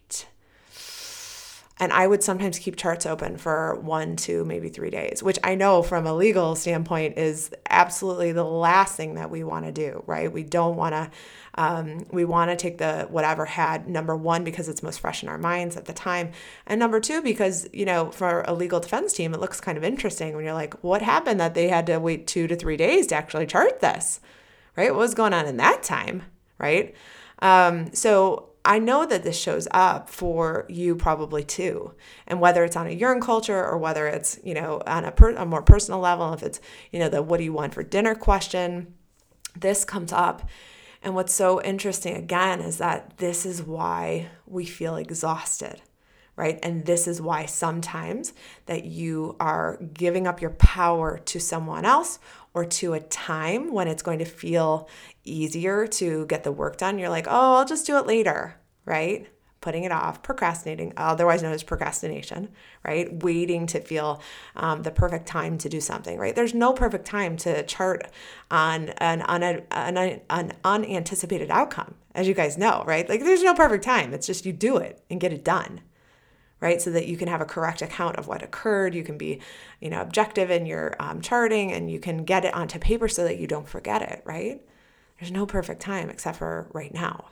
And 1.81 1.91
I 1.91 2.05
would 2.05 2.23
sometimes 2.23 2.59
keep 2.59 2.75
charts 2.75 3.07
open 3.07 3.37
for 3.37 3.73
one, 3.79 4.15
two, 4.15 4.45
maybe 4.45 4.69
three 4.69 4.91
days, 4.91 5.23
which 5.23 5.39
I 5.43 5.55
know 5.55 5.81
from 5.81 6.05
a 6.05 6.13
legal 6.13 6.55
standpoint 6.55 7.17
is 7.17 7.49
absolutely 7.71 8.33
the 8.33 8.43
last 8.43 8.95
thing 8.95 9.15
that 9.15 9.31
we 9.31 9.43
want 9.43 9.65
to 9.65 9.71
do, 9.71 10.03
right? 10.05 10.31
We 10.31 10.43
don't 10.43 10.75
want 10.75 10.93
to, 10.93 11.09
um, 11.55 12.05
we 12.11 12.23
want 12.23 12.51
to 12.51 12.55
take 12.55 12.77
the 12.77 13.07
whatever 13.09 13.45
had 13.45 13.87
number 13.87 14.15
one 14.15 14.43
because 14.43 14.69
it's 14.69 14.83
most 14.83 14.99
fresh 14.99 15.23
in 15.23 15.29
our 15.29 15.39
minds 15.39 15.75
at 15.75 15.85
the 15.85 15.93
time, 15.93 16.33
and 16.67 16.79
number 16.79 16.99
two 16.99 17.19
because 17.23 17.67
you 17.73 17.85
know 17.85 18.11
for 18.11 18.41
a 18.47 18.53
legal 18.53 18.79
defense 18.79 19.11
team 19.11 19.33
it 19.33 19.39
looks 19.39 19.59
kind 19.59 19.75
of 19.75 19.83
interesting 19.83 20.35
when 20.35 20.45
you're 20.45 20.53
like, 20.53 20.75
what 20.83 21.01
happened 21.01 21.39
that 21.39 21.55
they 21.55 21.67
had 21.67 21.87
to 21.87 21.97
wait 21.97 22.27
two 22.27 22.45
to 22.45 22.55
three 22.55 22.77
days 22.77 23.07
to 23.07 23.15
actually 23.15 23.47
chart 23.47 23.79
this, 23.79 24.19
right? 24.77 24.91
What 24.91 24.99
was 24.99 25.15
going 25.15 25.33
on 25.33 25.47
in 25.47 25.57
that 25.57 25.81
time, 25.81 26.21
right? 26.59 26.93
Um, 27.39 27.91
so 27.95 28.50
I 28.63 28.79
know 28.79 29.05
that 29.05 29.23
this 29.23 29.39
shows 29.39 29.67
up 29.71 30.09
for 30.09 30.65
you 30.69 30.95
probably 30.95 31.43
too. 31.43 31.93
And 32.27 32.39
whether 32.39 32.63
it's 32.63 32.75
on 32.75 32.87
a 32.87 32.91
urine 32.91 33.21
culture 33.21 33.65
or 33.65 33.77
whether 33.77 34.07
it's, 34.07 34.39
you 34.43 34.53
know, 34.53 34.81
on 34.85 35.03
a, 35.05 35.11
per, 35.11 35.31
a 35.31 35.45
more 35.45 35.63
personal 35.63 35.99
level, 35.99 36.33
if 36.33 36.43
it's, 36.43 36.59
you 36.91 36.99
know, 36.99 37.09
the 37.09 37.21
what 37.21 37.37
do 37.37 37.43
you 37.43 37.53
want 37.53 37.73
for 37.73 37.83
dinner 37.83 38.13
question, 38.13 38.93
this 39.55 39.83
comes 39.83 40.13
up. 40.13 40.47
And 41.01 41.15
what's 41.15 41.33
so 41.33 41.61
interesting 41.61 42.15
again 42.15 42.61
is 42.61 42.77
that 42.77 43.17
this 43.17 43.45
is 43.45 43.63
why 43.63 44.29
we 44.45 44.65
feel 44.65 44.95
exhausted 44.95 45.81
right? 46.35 46.59
And 46.63 46.85
this 46.85 47.07
is 47.07 47.21
why 47.21 47.45
sometimes 47.45 48.33
that 48.65 48.85
you 48.85 49.35
are 49.39 49.77
giving 49.93 50.25
up 50.25 50.41
your 50.41 50.51
power 50.51 51.19
to 51.19 51.39
someone 51.39 51.85
else 51.85 52.19
or 52.53 52.65
to 52.65 52.93
a 52.93 52.99
time 52.99 53.71
when 53.71 53.87
it's 53.87 54.03
going 54.03 54.19
to 54.19 54.25
feel 54.25 54.89
easier 55.23 55.87
to 55.87 56.25
get 56.25 56.43
the 56.43 56.51
work 56.51 56.77
done. 56.77 56.99
You're 56.99 57.09
like, 57.09 57.27
oh, 57.27 57.55
I'll 57.57 57.65
just 57.65 57.85
do 57.85 57.97
it 57.97 58.05
later, 58.05 58.55
right? 58.85 59.27
Putting 59.61 59.83
it 59.83 59.91
off, 59.91 60.23
procrastinating, 60.23 60.91
otherwise 60.97 61.43
known 61.43 61.53
as 61.53 61.63
procrastination, 61.63 62.49
right? 62.83 63.23
Waiting 63.23 63.67
to 63.67 63.79
feel 63.79 64.21
um, 64.55 64.81
the 64.81 64.91
perfect 64.91 65.27
time 65.27 65.57
to 65.59 65.69
do 65.69 65.79
something, 65.79 66.17
right? 66.17 66.35
There's 66.35 66.55
no 66.55 66.73
perfect 66.73 67.05
time 67.05 67.37
to 67.37 67.63
chart 67.63 68.07
on 68.49 68.89
an, 68.97 69.21
an, 69.21 69.63
an, 69.71 70.21
an 70.29 70.53
unanticipated 70.63 71.51
outcome, 71.51 71.93
as 72.15 72.27
you 72.27 72.33
guys 72.33 72.57
know, 72.57 72.83
right? 72.87 73.07
Like 73.07 73.21
there's 73.21 73.43
no 73.43 73.53
perfect 73.53 73.83
time. 73.83 74.13
It's 74.13 74.27
just 74.27 74.45
you 74.45 74.51
do 74.51 74.77
it 74.77 75.03
and 75.09 75.21
get 75.21 75.31
it 75.31 75.45
done 75.45 75.81
right? 76.61 76.81
So 76.81 76.91
that 76.91 77.07
you 77.07 77.17
can 77.17 77.27
have 77.27 77.41
a 77.41 77.45
correct 77.45 77.81
account 77.81 78.17
of 78.17 78.27
what 78.27 78.43
occurred. 78.43 78.95
You 78.95 79.03
can 79.03 79.17
be, 79.17 79.41
you 79.81 79.89
know, 79.89 80.01
objective 80.01 80.49
in 80.49 80.65
your 80.65 80.95
um, 80.99 81.19
charting 81.21 81.73
and 81.73 81.91
you 81.91 81.99
can 81.99 82.23
get 82.23 82.45
it 82.45 82.53
onto 82.53 82.79
paper 82.79 83.09
so 83.09 83.23
that 83.25 83.39
you 83.39 83.47
don't 83.47 83.67
forget 83.67 84.01
it, 84.01 84.21
right? 84.23 84.61
There's 85.19 85.31
no 85.31 85.45
perfect 85.45 85.81
time 85.81 86.09
except 86.09 86.37
for 86.37 86.67
right 86.71 86.93
now 86.93 87.25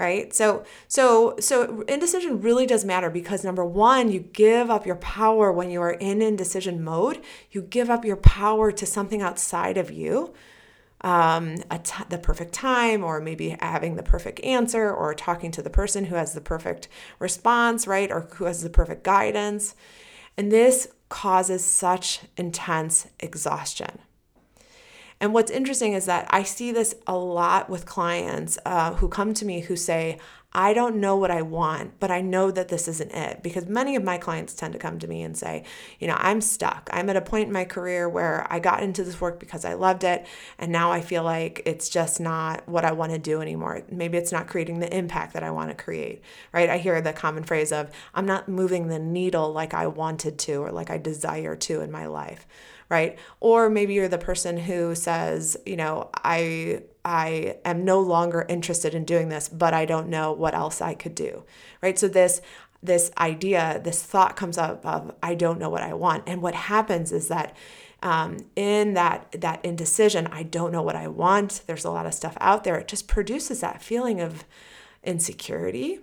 right 0.00 0.32
so 0.32 0.64
so 0.88 1.36
so 1.38 1.82
indecision 1.82 2.40
really 2.40 2.64
does 2.64 2.86
matter 2.86 3.10
because 3.10 3.44
number 3.44 3.64
one 3.64 4.10
you 4.10 4.18
give 4.18 4.70
up 4.70 4.86
your 4.86 4.96
power 4.96 5.52
when 5.52 5.70
you 5.70 5.80
are 5.82 5.92
in 5.92 6.22
indecision 6.22 6.82
mode 6.82 7.22
you 7.50 7.60
give 7.60 7.90
up 7.90 8.02
your 8.02 8.16
power 8.16 8.72
to 8.72 8.86
something 8.86 9.20
outside 9.20 9.76
of 9.76 9.90
you 9.90 10.32
um, 11.02 11.56
the 12.08 12.20
perfect 12.22 12.52
time, 12.52 13.02
or 13.02 13.20
maybe 13.20 13.56
having 13.60 13.96
the 13.96 14.02
perfect 14.02 14.40
answer, 14.40 14.90
or 14.90 15.14
talking 15.14 15.50
to 15.52 15.62
the 15.62 15.70
person 15.70 16.06
who 16.06 16.14
has 16.14 16.34
the 16.34 16.40
perfect 16.40 16.88
response, 17.18 17.86
right? 17.86 18.10
Or 18.10 18.28
who 18.34 18.44
has 18.44 18.62
the 18.62 18.70
perfect 18.70 19.02
guidance. 19.04 19.74
And 20.36 20.50
this 20.50 20.88
causes 21.08 21.64
such 21.64 22.20
intense 22.36 23.08
exhaustion. 23.18 23.98
And 25.20 25.34
what's 25.34 25.50
interesting 25.50 25.92
is 25.92 26.06
that 26.06 26.26
I 26.30 26.44
see 26.44 26.72
this 26.72 26.94
a 27.06 27.16
lot 27.16 27.68
with 27.68 27.84
clients 27.84 28.58
uh, 28.64 28.94
who 28.94 29.08
come 29.08 29.34
to 29.34 29.44
me 29.44 29.60
who 29.60 29.76
say, 29.76 30.18
I 30.52 30.74
don't 30.74 30.96
know 30.96 31.14
what 31.14 31.30
I 31.30 31.42
want, 31.42 32.00
but 32.00 32.10
I 32.10 32.20
know 32.20 32.50
that 32.50 32.68
this 32.68 32.88
isn't 32.88 33.12
it. 33.12 33.42
Because 33.42 33.66
many 33.66 33.94
of 33.94 34.02
my 34.02 34.18
clients 34.18 34.52
tend 34.52 34.72
to 34.72 34.80
come 34.80 34.98
to 34.98 35.06
me 35.06 35.22
and 35.22 35.36
say, 35.36 35.64
you 36.00 36.08
know, 36.08 36.16
I'm 36.18 36.40
stuck. 36.40 36.90
I'm 36.92 37.08
at 37.08 37.16
a 37.16 37.20
point 37.20 37.46
in 37.46 37.52
my 37.52 37.64
career 37.64 38.08
where 38.08 38.46
I 38.50 38.58
got 38.58 38.82
into 38.82 39.04
this 39.04 39.20
work 39.20 39.38
because 39.38 39.64
I 39.64 39.74
loved 39.74 40.02
it. 40.02 40.26
And 40.58 40.72
now 40.72 40.90
I 40.90 41.02
feel 41.02 41.22
like 41.22 41.62
it's 41.66 41.88
just 41.88 42.18
not 42.18 42.68
what 42.68 42.84
I 42.84 42.90
want 42.90 43.12
to 43.12 43.18
do 43.18 43.40
anymore. 43.40 43.84
Maybe 43.90 44.18
it's 44.18 44.32
not 44.32 44.48
creating 44.48 44.80
the 44.80 44.96
impact 44.96 45.34
that 45.34 45.44
I 45.44 45.52
want 45.52 45.70
to 45.70 45.80
create, 45.80 46.22
right? 46.52 46.68
I 46.68 46.78
hear 46.78 47.00
the 47.00 47.12
common 47.12 47.44
phrase 47.44 47.70
of, 47.70 47.90
I'm 48.12 48.26
not 48.26 48.48
moving 48.48 48.88
the 48.88 48.98
needle 48.98 49.52
like 49.52 49.72
I 49.72 49.86
wanted 49.86 50.36
to 50.40 50.54
or 50.54 50.72
like 50.72 50.90
I 50.90 50.98
desire 50.98 51.54
to 51.54 51.80
in 51.80 51.92
my 51.92 52.06
life 52.06 52.46
right? 52.90 53.18
Or 53.38 53.70
maybe 53.70 53.94
you're 53.94 54.08
the 54.08 54.18
person 54.18 54.58
who 54.58 54.94
says 54.94 55.56
you 55.64 55.76
know 55.76 56.10
i 56.16 56.82
i 57.04 57.56
am 57.64 57.84
no 57.84 58.00
longer 58.00 58.44
interested 58.48 58.94
in 58.94 59.04
doing 59.04 59.30
this 59.30 59.48
but 59.48 59.72
i 59.72 59.86
don't 59.86 60.08
know 60.08 60.32
what 60.32 60.54
else 60.54 60.82
i 60.82 60.92
could 60.92 61.14
do 61.14 61.44
right? 61.80 61.98
So 61.98 62.08
this 62.08 62.42
this 62.82 63.10
idea 63.18 63.80
this 63.82 64.02
thought 64.02 64.36
comes 64.36 64.58
up 64.58 64.84
of 64.84 65.12
i 65.22 65.34
don't 65.34 65.58
know 65.58 65.70
what 65.70 65.82
i 65.82 65.94
want. 65.94 66.24
And 66.26 66.42
what 66.42 66.54
happens 66.54 67.12
is 67.12 67.28
that 67.28 67.56
um, 68.02 68.38
in 68.56 68.94
that 68.94 69.30
that 69.32 69.64
indecision 69.64 70.26
i 70.28 70.42
don't 70.42 70.72
know 70.72 70.82
what 70.82 70.96
i 70.96 71.08
want. 71.08 71.62
There's 71.66 71.84
a 71.84 71.90
lot 71.90 72.06
of 72.06 72.14
stuff 72.14 72.36
out 72.40 72.64
there. 72.64 72.76
It 72.76 72.88
just 72.88 73.08
produces 73.08 73.60
that 73.60 73.82
feeling 73.82 74.20
of 74.20 74.44
insecurity 75.02 76.00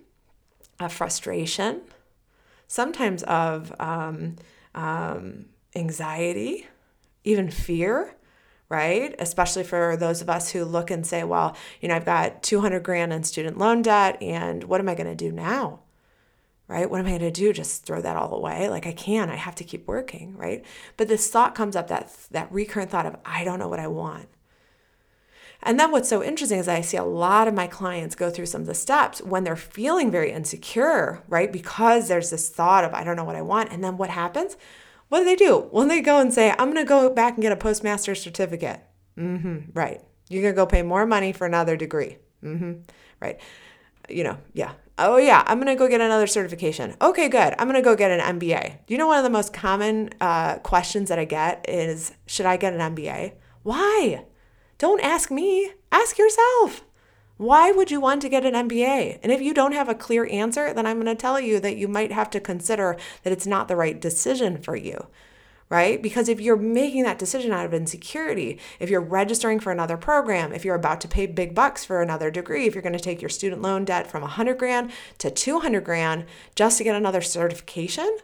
of 0.79 0.93
frustration 0.93 1.81
sometimes 2.67 3.23
of 3.23 3.73
um, 3.79 4.35
um, 4.75 5.45
anxiety 5.75 6.67
even 7.27 7.49
fear, 7.49 8.15
right? 8.69 9.13
Especially 9.19 9.63
for 9.63 9.95
those 9.97 10.21
of 10.21 10.29
us 10.29 10.51
who 10.51 10.65
look 10.65 10.89
and 10.89 11.05
say, 11.05 11.23
well, 11.23 11.55
you 11.81 11.87
know, 11.87 11.95
I've 11.95 12.05
got 12.05 12.41
200 12.43 12.81
grand 12.83 13.13
in 13.13 13.23
student 13.23 13.57
loan 13.57 13.81
debt, 13.81 14.21
and 14.21 14.63
what 14.63 14.79
am 14.79 14.89
I 14.89 14.95
going 14.95 15.07
to 15.07 15.15
do 15.15 15.31
now? 15.31 15.81
Right? 16.67 16.89
What 16.89 16.99
am 16.99 17.05
I 17.05 17.11
going 17.11 17.21
to 17.21 17.31
do? 17.31 17.53
Just 17.53 17.85
throw 17.85 18.01
that 18.01 18.17
all 18.17 18.33
away? 18.33 18.69
Like 18.69 18.85
I 18.85 18.91
can. 18.91 19.29
I 19.29 19.35
have 19.35 19.55
to 19.55 19.63
keep 19.63 19.87
working, 19.87 20.35
right? 20.35 20.65
But 20.97 21.07
this 21.07 21.29
thought 21.29 21.55
comes 21.55 21.77
up 21.77 21.87
that 21.87 22.13
that 22.31 22.51
recurrent 22.51 22.91
thought 22.91 23.05
of 23.05 23.15
I 23.23 23.45
don't 23.45 23.59
know 23.59 23.69
what 23.69 23.79
I 23.79 23.87
want. 23.87 24.27
And 25.63 25.79
then 25.79 25.91
what's 25.91 26.09
so 26.09 26.21
interesting 26.21 26.59
is 26.59 26.67
I 26.67 26.81
see 26.81 26.97
a 26.97 27.05
lot 27.05 27.47
of 27.47 27.53
my 27.53 27.67
clients 27.67 28.15
go 28.15 28.29
through 28.29 28.47
some 28.47 28.61
of 28.61 28.67
the 28.67 28.75
steps 28.75 29.21
when 29.21 29.45
they're 29.45 29.55
feeling 29.55 30.11
very 30.11 30.31
insecure, 30.31 31.23
right? 31.29 31.51
Because 31.51 32.09
there's 32.09 32.31
this 32.31 32.49
thought 32.49 32.83
of 32.83 32.93
I 32.93 33.05
don't 33.05 33.15
know 33.15 33.23
what 33.23 33.37
I 33.37 33.41
want. 33.41 33.71
And 33.71 33.81
then 33.81 33.95
what 33.95 34.09
happens? 34.09 34.57
What 35.09 35.19
do 35.19 35.25
they 35.25 35.35
do? 35.35 35.69
Well, 35.71 35.87
they 35.87 36.01
go 36.01 36.19
and 36.19 36.33
say, 36.33 36.51
I'm 36.51 36.73
going 36.73 36.75
to 36.75 36.85
go 36.85 37.09
back 37.09 37.35
and 37.35 37.41
get 37.41 37.51
a 37.51 37.57
postmaster's 37.57 38.21
certificate. 38.21 38.81
Mm-hmm. 39.17 39.71
Right. 39.73 40.01
You're 40.29 40.41
going 40.41 40.53
to 40.53 40.57
go 40.57 40.65
pay 40.65 40.81
more 40.81 41.05
money 41.05 41.31
for 41.31 41.47
another 41.47 41.77
degree. 41.77 42.17
Mm-hmm. 42.43 42.81
Right. 43.21 43.39
You 44.09 44.23
know, 44.23 44.37
yeah. 44.53 44.73
Oh, 44.97 45.17
yeah. 45.17 45.43
I'm 45.47 45.57
going 45.61 45.67
to 45.67 45.79
go 45.79 45.87
get 45.87 46.01
another 46.01 46.27
certification. 46.27 46.95
Okay, 47.01 47.29
good. 47.29 47.53
I'm 47.57 47.67
going 47.67 47.75
to 47.75 47.81
go 47.81 47.95
get 47.95 48.11
an 48.11 48.39
MBA. 48.39 48.79
You 48.87 48.97
know 48.97 49.07
one 49.07 49.17
of 49.17 49.23
the 49.23 49.29
most 49.29 49.53
common 49.53 50.09
uh, 50.19 50.57
questions 50.59 51.09
that 51.09 51.19
I 51.19 51.25
get 51.25 51.65
is, 51.69 52.13
should 52.25 52.45
I 52.45 52.57
get 52.57 52.73
an 52.73 52.95
MBA? 52.95 53.33
Why? 53.63 54.25
Don't 54.77 55.01
ask 55.01 55.31
me. 55.31 55.71
Ask 55.91 56.17
yourself. 56.17 56.83
Why 57.37 57.71
would 57.71 57.91
you 57.91 58.01
want 58.01 58.21
to 58.23 58.29
get 58.29 58.45
an 58.45 58.67
MBA? 58.67 59.19
And 59.21 59.31
if 59.31 59.41
you 59.41 59.53
don't 59.53 59.73
have 59.73 59.87
a 59.87 59.95
clear 59.95 60.27
answer, 60.31 60.73
then 60.73 60.87
I'm 60.87 60.97
going 61.01 61.05
to 61.05 61.15
tell 61.15 61.39
you 61.39 61.59
that 61.59 61.77
you 61.77 61.87
might 61.87 62.11
have 62.11 62.31
to 62.31 62.39
consider 62.39 62.97
that 63.23 63.33
it's 63.33 63.45
not 63.45 63.67
the 63.67 63.75
right 63.75 63.99
decision 63.99 64.57
for 64.57 64.75
you, 64.75 65.05
right? 65.69 66.01
Because 66.01 66.29
if 66.29 66.41
you're 66.41 66.57
making 66.57 67.03
that 67.03 67.19
decision 67.19 67.51
out 67.51 67.65
of 67.65 67.75
insecurity, 67.75 68.59
if 68.79 68.89
you're 68.89 69.01
registering 69.01 69.59
for 69.59 69.71
another 69.71 69.97
program, 69.97 70.51
if 70.51 70.65
you're 70.65 70.75
about 70.75 70.99
to 71.01 71.07
pay 71.07 71.27
big 71.27 71.53
bucks 71.53 71.85
for 71.85 72.01
another 72.01 72.31
degree, 72.31 72.65
if 72.65 72.73
you're 72.73 72.81
going 72.81 72.93
to 72.93 72.99
take 72.99 73.21
your 73.21 73.29
student 73.29 73.61
loan 73.61 73.85
debt 73.85 74.09
from 74.09 74.21
100 74.21 74.57
grand 74.57 74.91
to 75.19 75.29
200 75.29 75.83
grand 75.83 76.25
just 76.55 76.79
to 76.79 76.83
get 76.83 76.95
another 76.95 77.21
certification, 77.21 78.17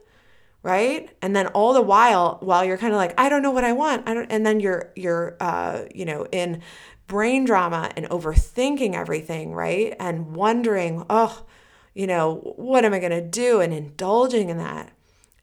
right 0.63 1.09
and 1.21 1.35
then 1.35 1.47
all 1.47 1.73
the 1.73 1.81
while 1.81 2.37
while 2.39 2.63
you're 2.63 2.77
kind 2.77 2.93
of 2.93 2.97
like 2.97 3.13
i 3.19 3.27
don't 3.27 3.41
know 3.41 3.51
what 3.51 3.65
i 3.65 3.73
want 3.73 4.07
i 4.07 4.13
don't 4.13 4.31
and 4.31 4.45
then 4.45 4.61
you're 4.61 4.91
you're 4.95 5.35
uh 5.41 5.83
you 5.93 6.05
know 6.05 6.25
in 6.31 6.61
brain 7.13 7.45
drama 7.45 7.91
and 7.95 8.09
overthinking 8.09 8.95
everything, 8.95 9.53
right? 9.53 9.95
And 9.99 10.35
wondering, 10.35 11.05
oh, 11.11 11.45
you 11.93 12.07
know, 12.07 12.37
what 12.55 12.85
am 12.85 12.93
I 12.95 12.97
going 12.97 13.11
to 13.11 13.21
do? 13.21 13.61
And 13.61 13.71
indulging 13.71 14.49
in 14.49 14.57
that. 14.57 14.89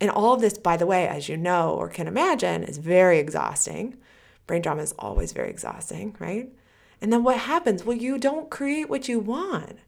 And 0.00 0.10
all 0.10 0.34
of 0.34 0.40
this, 0.40 0.58
by 0.58 0.76
the 0.76 0.84
way, 0.84 1.06
as 1.06 1.28
you 1.28 1.36
know 1.36 1.70
or 1.70 1.88
can 1.88 2.08
imagine, 2.08 2.64
is 2.64 2.78
very 2.78 3.20
exhausting. 3.20 3.96
Brain 4.48 4.62
drama 4.62 4.82
is 4.82 4.96
always 4.98 5.30
very 5.30 5.48
exhausting, 5.48 6.16
right? 6.18 6.48
And 7.00 7.12
then 7.12 7.22
what 7.22 7.38
happens? 7.38 7.84
Well, 7.84 7.96
you 7.96 8.18
don't 8.18 8.50
create 8.50 8.90
what 8.90 9.06
you 9.06 9.20
want, 9.20 9.78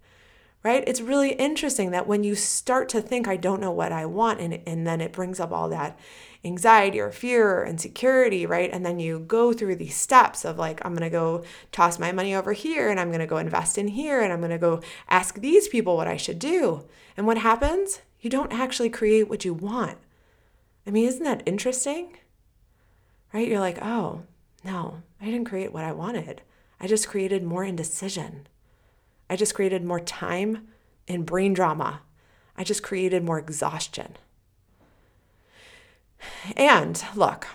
right? 0.62 0.84
It's 0.86 1.00
really 1.00 1.32
interesting 1.32 1.90
that 1.90 2.06
when 2.06 2.22
you 2.22 2.36
start 2.36 2.88
to 2.90 3.02
think, 3.02 3.26
I 3.26 3.36
don't 3.36 3.60
know 3.60 3.72
what 3.72 3.90
I 3.90 4.06
want, 4.06 4.38
and, 4.38 4.60
and 4.68 4.86
then 4.86 5.00
it 5.00 5.12
brings 5.12 5.40
up 5.40 5.50
all 5.50 5.68
that 5.70 5.98
anxiety 6.44 6.98
or 6.98 7.12
fear 7.12 7.58
or 7.58 7.66
insecurity, 7.66 8.46
right? 8.46 8.70
And 8.72 8.84
then 8.84 8.98
you 8.98 9.20
go 9.20 9.52
through 9.52 9.76
these 9.76 9.96
steps 9.96 10.44
of 10.44 10.58
like, 10.58 10.84
I'm 10.84 10.92
going 10.92 11.08
to 11.08 11.10
go 11.10 11.44
toss 11.70 11.98
my 11.98 12.10
money 12.10 12.34
over 12.34 12.52
here 12.52 12.90
and 12.90 12.98
I'm 12.98 13.08
going 13.08 13.20
to 13.20 13.26
go 13.26 13.36
invest 13.36 13.78
in 13.78 13.88
here 13.88 14.20
and 14.20 14.32
I'm 14.32 14.40
going 14.40 14.50
to 14.50 14.58
go 14.58 14.80
ask 15.08 15.36
these 15.36 15.68
people 15.68 15.96
what 15.96 16.08
I 16.08 16.16
should 16.16 16.38
do. 16.38 16.84
And 17.16 17.26
what 17.26 17.38
happens? 17.38 18.00
You 18.20 18.30
don't 18.30 18.52
actually 18.52 18.90
create 18.90 19.28
what 19.28 19.44
you 19.44 19.54
want. 19.54 19.98
I 20.86 20.90
mean, 20.90 21.06
isn't 21.06 21.24
that 21.24 21.42
interesting? 21.46 22.16
Right? 23.32 23.48
You're 23.48 23.60
like, 23.60 23.78
oh, 23.80 24.22
no, 24.64 25.02
I 25.20 25.26
didn't 25.26 25.44
create 25.44 25.72
what 25.72 25.84
I 25.84 25.92
wanted. 25.92 26.42
I 26.80 26.86
just 26.86 27.08
created 27.08 27.44
more 27.44 27.64
indecision. 27.64 28.48
I 29.30 29.36
just 29.36 29.54
created 29.54 29.84
more 29.84 30.00
time 30.00 30.66
and 31.06 31.24
brain 31.24 31.52
drama. 31.52 32.02
I 32.56 32.64
just 32.64 32.82
created 32.82 33.24
more 33.24 33.38
exhaustion. 33.38 34.16
And 36.56 37.02
look, 37.14 37.46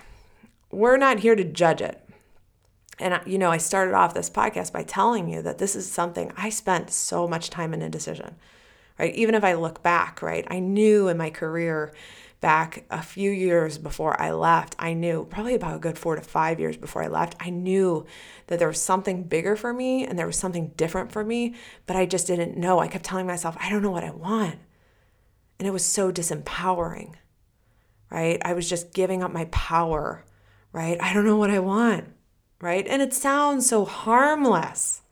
we're 0.70 0.96
not 0.96 1.20
here 1.20 1.34
to 1.34 1.44
judge 1.44 1.80
it. 1.80 2.04
And, 2.98 3.20
you 3.26 3.38
know, 3.38 3.50
I 3.50 3.58
started 3.58 3.94
off 3.94 4.14
this 4.14 4.30
podcast 4.30 4.72
by 4.72 4.82
telling 4.82 5.28
you 5.28 5.40
that 5.42 5.58
this 5.58 5.76
is 5.76 5.90
something 5.90 6.32
I 6.36 6.50
spent 6.50 6.90
so 6.90 7.28
much 7.28 7.48
time 7.48 7.72
in 7.72 7.82
indecision, 7.82 8.34
right? 8.98 9.14
Even 9.14 9.34
if 9.34 9.44
I 9.44 9.54
look 9.54 9.82
back, 9.82 10.20
right? 10.20 10.46
I 10.50 10.58
knew 10.58 11.06
in 11.08 11.16
my 11.16 11.30
career 11.30 11.94
back 12.40 12.84
a 12.90 13.02
few 13.02 13.30
years 13.30 13.78
before 13.78 14.20
I 14.20 14.32
left, 14.32 14.76
I 14.78 14.94
knew 14.94 15.26
probably 15.30 15.54
about 15.54 15.76
a 15.76 15.80
good 15.80 15.98
four 15.98 16.16
to 16.16 16.22
five 16.22 16.60
years 16.60 16.76
before 16.76 17.02
I 17.02 17.08
left, 17.08 17.36
I 17.40 17.50
knew 17.50 18.06
that 18.46 18.58
there 18.58 18.68
was 18.68 18.80
something 18.80 19.24
bigger 19.24 19.56
for 19.56 19.72
me 19.72 20.04
and 20.06 20.18
there 20.18 20.26
was 20.26 20.38
something 20.38 20.72
different 20.76 21.12
for 21.12 21.24
me, 21.24 21.54
but 21.86 21.96
I 21.96 22.06
just 22.06 22.26
didn't 22.26 22.56
know. 22.56 22.78
I 22.78 22.88
kept 22.88 23.04
telling 23.04 23.26
myself, 23.26 23.56
I 23.60 23.70
don't 23.70 23.82
know 23.82 23.90
what 23.90 24.04
I 24.04 24.10
want. 24.10 24.56
And 25.58 25.66
it 25.66 25.72
was 25.72 25.84
so 25.84 26.12
disempowering 26.12 27.14
right? 28.10 28.40
I 28.44 28.54
was 28.54 28.68
just 28.68 28.92
giving 28.92 29.22
up 29.22 29.32
my 29.32 29.46
power, 29.46 30.24
right? 30.72 30.98
I 31.00 31.12
don't 31.12 31.26
know 31.26 31.36
what 31.36 31.50
I 31.50 31.58
want, 31.58 32.06
right? 32.60 32.86
And 32.86 33.02
it 33.02 33.14
sounds 33.14 33.68
so 33.68 33.84
harmless, 33.84 35.02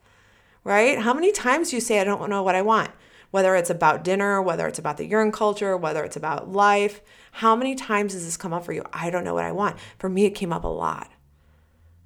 right? 0.64 0.98
How 0.98 1.14
many 1.14 1.32
times 1.32 1.70
do 1.70 1.76
you 1.76 1.80
say, 1.80 2.00
I 2.00 2.04
don't 2.04 2.30
know 2.30 2.42
what 2.42 2.54
I 2.54 2.62
want? 2.62 2.90
Whether 3.30 3.54
it's 3.56 3.70
about 3.70 4.04
dinner, 4.04 4.40
whether 4.40 4.66
it's 4.66 4.78
about 4.78 4.96
the 4.96 5.06
urine 5.06 5.32
culture, 5.32 5.76
whether 5.76 6.04
it's 6.04 6.16
about 6.16 6.52
life, 6.52 7.02
how 7.32 7.54
many 7.54 7.74
times 7.74 8.12
does 8.12 8.24
this 8.24 8.36
come 8.36 8.52
up 8.52 8.64
for 8.64 8.72
you? 8.72 8.84
I 8.92 9.10
don't 9.10 9.24
know 9.24 9.34
what 9.34 9.44
I 9.44 9.52
want. 9.52 9.78
For 9.98 10.08
me, 10.08 10.24
it 10.24 10.30
came 10.30 10.52
up 10.52 10.64
a 10.64 10.68
lot. 10.68 11.10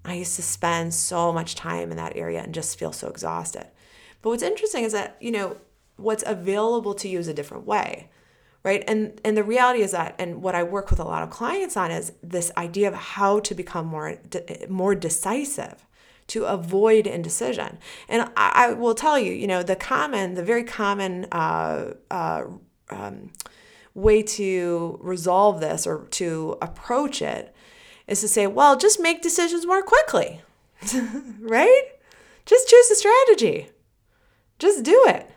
I 0.04 0.14
used 0.14 0.36
to 0.36 0.42
spend 0.42 0.94
so 0.94 1.32
much 1.32 1.54
time 1.54 1.90
in 1.90 1.96
that 1.98 2.16
area 2.16 2.42
and 2.42 2.54
just 2.54 2.78
feel 2.78 2.92
so 2.92 3.08
exhausted. 3.08 3.66
But 4.22 4.30
what's 4.30 4.42
interesting 4.42 4.84
is 4.84 4.92
that, 4.92 5.16
you 5.20 5.30
know, 5.30 5.58
what's 5.96 6.24
available 6.26 6.94
to 6.94 7.08
you 7.08 7.18
is 7.18 7.28
a 7.28 7.34
different 7.34 7.66
way 7.66 8.08
right? 8.62 8.84
And 8.86 9.20
and 9.24 9.36
the 9.36 9.44
reality 9.44 9.82
is 9.82 9.92
that 9.92 10.14
and 10.18 10.42
what 10.42 10.54
i 10.54 10.62
work 10.62 10.90
with 10.90 11.00
a 11.00 11.04
lot 11.04 11.22
of 11.22 11.30
clients 11.30 11.76
on 11.76 11.90
is 11.90 12.12
this 12.22 12.52
idea 12.56 12.88
of 12.88 12.94
how 12.94 13.40
to 13.40 13.54
become 13.54 13.86
more 13.86 14.18
more 14.68 14.94
decisive 14.94 15.86
to 16.28 16.44
avoid 16.44 17.08
indecision. 17.08 17.78
And 18.08 18.30
I, 18.36 18.52
I 18.54 18.72
will 18.72 18.94
tell 18.94 19.18
you 19.18 19.32
you 19.32 19.46
know 19.46 19.62
the 19.62 19.76
common 19.76 20.34
the 20.34 20.44
very 20.44 20.64
common 20.64 21.26
uh, 21.32 21.94
uh, 22.10 22.44
um, 22.90 23.32
way 23.94 24.22
to 24.22 24.98
resolve 25.02 25.60
this 25.60 25.86
or 25.86 26.06
to 26.10 26.56
approach 26.62 27.22
it 27.22 27.54
is 28.06 28.20
to 28.20 28.28
say 28.28 28.46
well 28.46 28.76
just 28.76 29.00
make 29.00 29.22
decisions 29.22 29.66
more 29.66 29.82
quickly 29.82 30.40
right? 31.40 31.82
Just 32.46 32.68
choose 32.68 32.90
a 32.90 32.94
strategy. 32.94 33.68
Just 34.58 34.82
do 34.82 35.04
it 35.08 35.30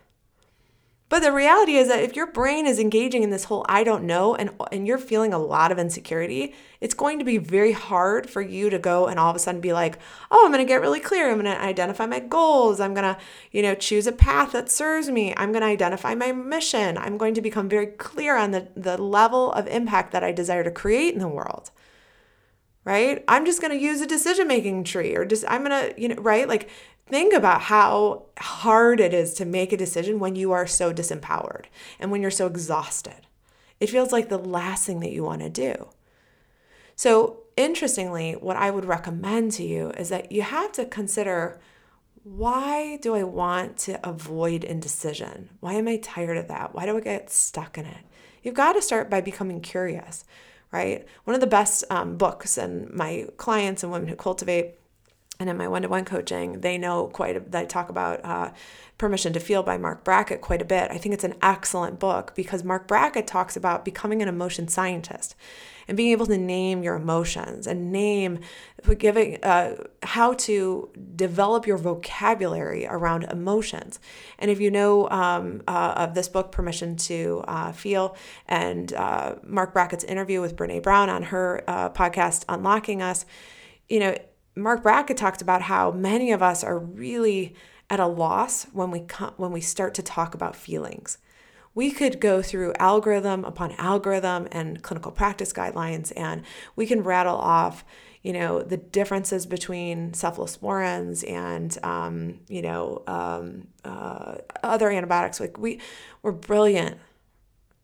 but 1.13 1.21
the 1.21 1.31
reality 1.31 1.75
is 1.75 1.89
that 1.89 2.01
if 2.01 2.15
your 2.15 2.25
brain 2.25 2.65
is 2.65 2.79
engaging 2.79 3.21
in 3.21 3.29
this 3.29 3.43
whole 3.43 3.63
I 3.69 3.83
don't 3.83 4.05
know 4.05 4.33
and 4.33 4.49
and 4.71 4.87
you're 4.87 4.97
feeling 4.97 5.31
a 5.31 5.37
lot 5.37 5.71
of 5.71 5.77
insecurity, 5.77 6.55
it's 6.81 6.95
going 6.95 7.19
to 7.19 7.23
be 7.23 7.37
very 7.37 7.71
hard 7.71 8.27
for 8.27 8.41
you 8.41 8.71
to 8.71 8.79
go 8.79 9.05
and 9.05 9.19
all 9.19 9.29
of 9.29 9.35
a 9.35 9.39
sudden 9.39 9.61
be 9.61 9.73
like, 9.73 9.99
"Oh, 10.31 10.43
I'm 10.43 10.51
going 10.51 10.65
to 10.65 10.67
get 10.67 10.81
really 10.81 10.99
clear. 10.99 11.29
I'm 11.29 11.39
going 11.39 11.55
to 11.55 11.61
identify 11.61 12.07
my 12.07 12.19
goals. 12.19 12.79
I'm 12.79 12.95
going 12.95 13.13
to, 13.13 13.21
you 13.51 13.61
know, 13.61 13.75
choose 13.75 14.07
a 14.07 14.11
path 14.11 14.53
that 14.53 14.71
serves 14.71 15.07
me. 15.11 15.35
I'm 15.37 15.51
going 15.51 15.61
to 15.61 15.67
identify 15.67 16.15
my 16.15 16.31
mission. 16.31 16.97
I'm 16.97 17.19
going 17.19 17.35
to 17.35 17.41
become 17.41 17.69
very 17.69 17.85
clear 17.85 18.35
on 18.35 18.49
the 18.49 18.69
the 18.75 18.99
level 18.99 19.51
of 19.51 19.67
impact 19.67 20.13
that 20.13 20.23
I 20.23 20.31
desire 20.31 20.63
to 20.63 20.71
create 20.71 21.13
in 21.13 21.19
the 21.19 21.27
world." 21.27 21.69
Right? 22.85 23.23
I'm 23.27 23.45
just 23.45 23.61
going 23.61 23.71
to 23.71 23.83
use 23.83 24.01
a 24.01 24.07
decision 24.07 24.47
making 24.47 24.83
tree 24.83 25.15
or 25.15 25.25
just, 25.25 25.45
I'm 25.47 25.63
going 25.63 25.93
to, 25.93 26.01
you 26.01 26.09
know, 26.09 26.15
right? 26.15 26.47
Like, 26.47 26.69
think 27.07 27.33
about 27.33 27.61
how 27.61 28.25
hard 28.37 28.99
it 28.99 29.13
is 29.13 29.33
to 29.35 29.45
make 29.45 29.71
a 29.71 29.77
decision 29.77 30.19
when 30.19 30.35
you 30.35 30.51
are 30.51 30.67
so 30.67 30.93
disempowered 30.93 31.65
and 31.99 32.11
when 32.11 32.21
you're 32.21 32.31
so 32.31 32.47
exhausted. 32.47 33.27
It 33.79 33.89
feels 33.89 34.11
like 34.11 34.29
the 34.29 34.37
last 34.37 34.85
thing 34.85 34.99
that 35.01 35.11
you 35.11 35.23
want 35.23 35.41
to 35.41 35.49
do. 35.49 35.89
So, 36.95 37.39
interestingly, 37.57 38.33
what 38.33 38.55
I 38.55 38.71
would 38.71 38.85
recommend 38.85 39.51
to 39.53 39.63
you 39.63 39.89
is 39.91 40.09
that 40.09 40.31
you 40.31 40.41
have 40.43 40.71
to 40.73 40.85
consider 40.85 41.59
why 42.23 42.97
do 43.01 43.15
I 43.15 43.23
want 43.23 43.77
to 43.79 43.99
avoid 44.07 44.63
indecision? 44.63 45.49
Why 45.59 45.73
am 45.73 45.89
I 45.89 45.97
tired 45.97 46.37
of 46.37 46.47
that? 46.47 46.73
Why 46.73 46.85
do 46.85 46.95
I 46.95 47.01
get 47.01 47.29
stuck 47.29 47.77
in 47.77 47.85
it? 47.85 48.05
You've 48.41 48.55
got 48.55 48.73
to 48.73 48.81
start 48.81 49.09
by 49.09 49.19
becoming 49.19 49.59
curious, 49.59 50.23
right? 50.73 51.05
One 51.23 51.35
of 51.35 51.39
the 51.39 51.47
best 51.47 51.85
um, 51.89 52.17
books, 52.17 52.57
and 52.57 52.91
my 52.91 53.27
clients 53.37 53.83
and 53.83 53.91
women 53.91 54.09
who 54.09 54.15
cultivate 54.15 54.75
and 55.43 55.49
in 55.49 55.57
my 55.57 55.67
one-to-one 55.67 56.05
coaching 56.05 56.61
they 56.61 56.77
know 56.77 57.07
quite 57.07 57.35
a, 57.35 57.57
i 57.57 57.65
talk 57.65 57.89
about 57.89 58.23
uh, 58.23 58.49
permission 58.97 59.33
to 59.33 59.39
feel 59.39 59.63
by 59.63 59.77
Marc 59.77 60.05
brackett 60.05 60.39
quite 60.39 60.61
a 60.61 60.65
bit. 60.65 60.89
I 60.89 60.97
think 60.97 61.13
it's 61.13 61.25
an 61.25 61.35
excellent 61.41 61.99
book 61.99 62.33
because 62.35 62.63
Marc 62.63 62.87
brackett 62.87 63.27
talks 63.27 63.57
about 63.57 63.83
becoming 63.83 64.21
an 64.21 64.29
emotion 64.29 64.67
scientist 64.69 65.35
and 65.89 65.97
being 65.97 66.11
able 66.11 66.25
to 66.27 66.37
name 66.37 66.83
your 66.83 66.95
emotions 66.95 67.67
and 67.67 67.91
name 67.91 68.39
giving 68.97 69.43
uh, 69.43 69.75
how 70.03 70.33
to 70.33 70.89
develop 71.15 71.67
your 71.67 71.77
vocabulary 71.77 72.85
around 72.87 73.23
emotions. 73.25 73.99
And 74.39 74.49
if 74.49 74.61
you 74.61 74.71
know 74.71 75.09
um, 75.09 75.61
uh, 75.67 75.95
of 75.97 76.13
this 76.13 76.29
book 76.29 76.53
permission 76.53 76.95
to 76.95 77.43
uh, 77.47 77.71
feel 77.73 78.15
and 78.47 78.93
uh, 78.93 79.35
marc 79.43 79.73
brackett's 79.73 80.03
interview 80.05 80.39
with 80.39 80.55
brene 80.55 80.81
brown 80.81 81.09
on 81.09 81.23
her 81.23 81.63
uh, 81.67 81.89
podcast 81.89 82.45
unlocking 82.47 83.01
us 83.01 83.25
you 83.89 83.99
know 83.99 84.15
Marc 84.55 84.83
Brackett 84.83 85.17
talked 85.17 85.41
about 85.41 85.63
how 85.63 85.91
many 85.91 86.31
of 86.31 86.43
us 86.43 86.63
are 86.63 86.77
really 86.77 87.55
at 87.89 87.99
a 87.99 88.07
loss 88.07 88.65
when 88.65 88.91
we 88.91 88.99
come, 89.01 89.33
when 89.37 89.51
we 89.51 89.61
start 89.61 89.93
to 89.95 90.03
talk 90.03 90.33
about 90.33 90.55
feelings. 90.55 91.17
We 91.75 91.89
could 91.89 92.19
go 92.19 92.43
through 92.43 92.73
algorithm 92.79 93.43
upon 93.45 93.71
algorithm 93.73 94.47
and 94.51 94.83
clinical 94.83 95.11
practice 95.11 95.51
guidelines, 95.51 96.13
and 96.15 96.43
we 96.75 96.85
can 96.85 97.01
rattle 97.01 97.35
off, 97.35 97.83
you 98.21 98.31
know, 98.31 98.61
the 98.61 98.77
differences 98.77 99.47
between 99.47 100.11
cephalosporins 100.11 101.27
and, 101.27 101.75
um, 101.83 102.41
you 102.47 102.61
know, 102.61 103.01
um, 103.07 103.69
uh, 103.83 104.35
other 104.61 104.91
antibiotics. 104.91 105.39
Like 105.39 105.57
we, 105.57 105.79
we're 106.21 106.31
brilliant, 106.31 106.99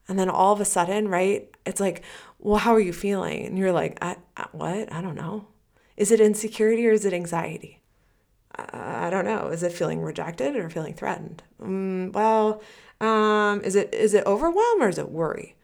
and 0.07 0.19
then 0.19 0.29
all 0.29 0.53
of 0.53 0.61
a 0.61 0.65
sudden, 0.65 1.07
right? 1.07 1.49
It's 1.65 1.79
like, 1.79 2.03
well, 2.38 2.57
how 2.57 2.75
are 2.75 2.79
you 2.79 2.93
feeling? 2.93 3.45
And 3.47 3.57
you're 3.57 3.71
like, 3.71 3.97
I, 4.03 4.17
I 4.38 4.45
what? 4.51 4.93
I 4.93 5.01
don't 5.01 5.15
know. 5.15 5.47
Is 5.99 6.11
it 6.11 6.21
insecurity 6.21 6.87
or 6.87 6.91
is 6.91 7.03
it 7.03 7.11
anxiety? 7.11 7.81
I 8.55 9.09
don't 9.09 9.25
know. 9.25 9.49
Is 9.49 9.63
it 9.63 9.73
feeling 9.73 10.01
rejected 10.01 10.55
or 10.55 10.69
feeling 10.69 10.93
threatened? 10.93 11.43
Mm, 11.61 12.13
well, 12.13 12.61
um, 13.01 13.61
is 13.61 13.75
it 13.75 13.93
is 13.93 14.13
it 14.13 14.25
overwhelm 14.25 14.81
or 14.81 14.87
is 14.87 14.97
it 14.97 15.11
worry? 15.11 15.55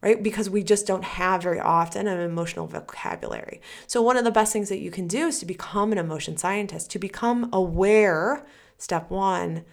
Right? 0.00 0.22
Because 0.22 0.48
we 0.48 0.62
just 0.62 0.86
don't 0.86 1.04
have 1.04 1.42
very 1.42 1.58
often 1.58 2.06
an 2.06 2.20
emotional 2.20 2.68
vocabulary. 2.68 3.60
So 3.88 4.00
one 4.02 4.16
of 4.16 4.24
the 4.24 4.30
best 4.30 4.52
things 4.52 4.68
that 4.68 4.78
you 4.78 4.90
can 4.90 5.08
do 5.08 5.26
is 5.26 5.40
to 5.40 5.46
become 5.46 5.90
an 5.90 5.98
emotion 5.98 6.36
scientist, 6.36 6.90
to 6.92 6.98
become 7.00 7.48
aware, 7.52 8.46
step 8.78 9.10
one, 9.10 9.64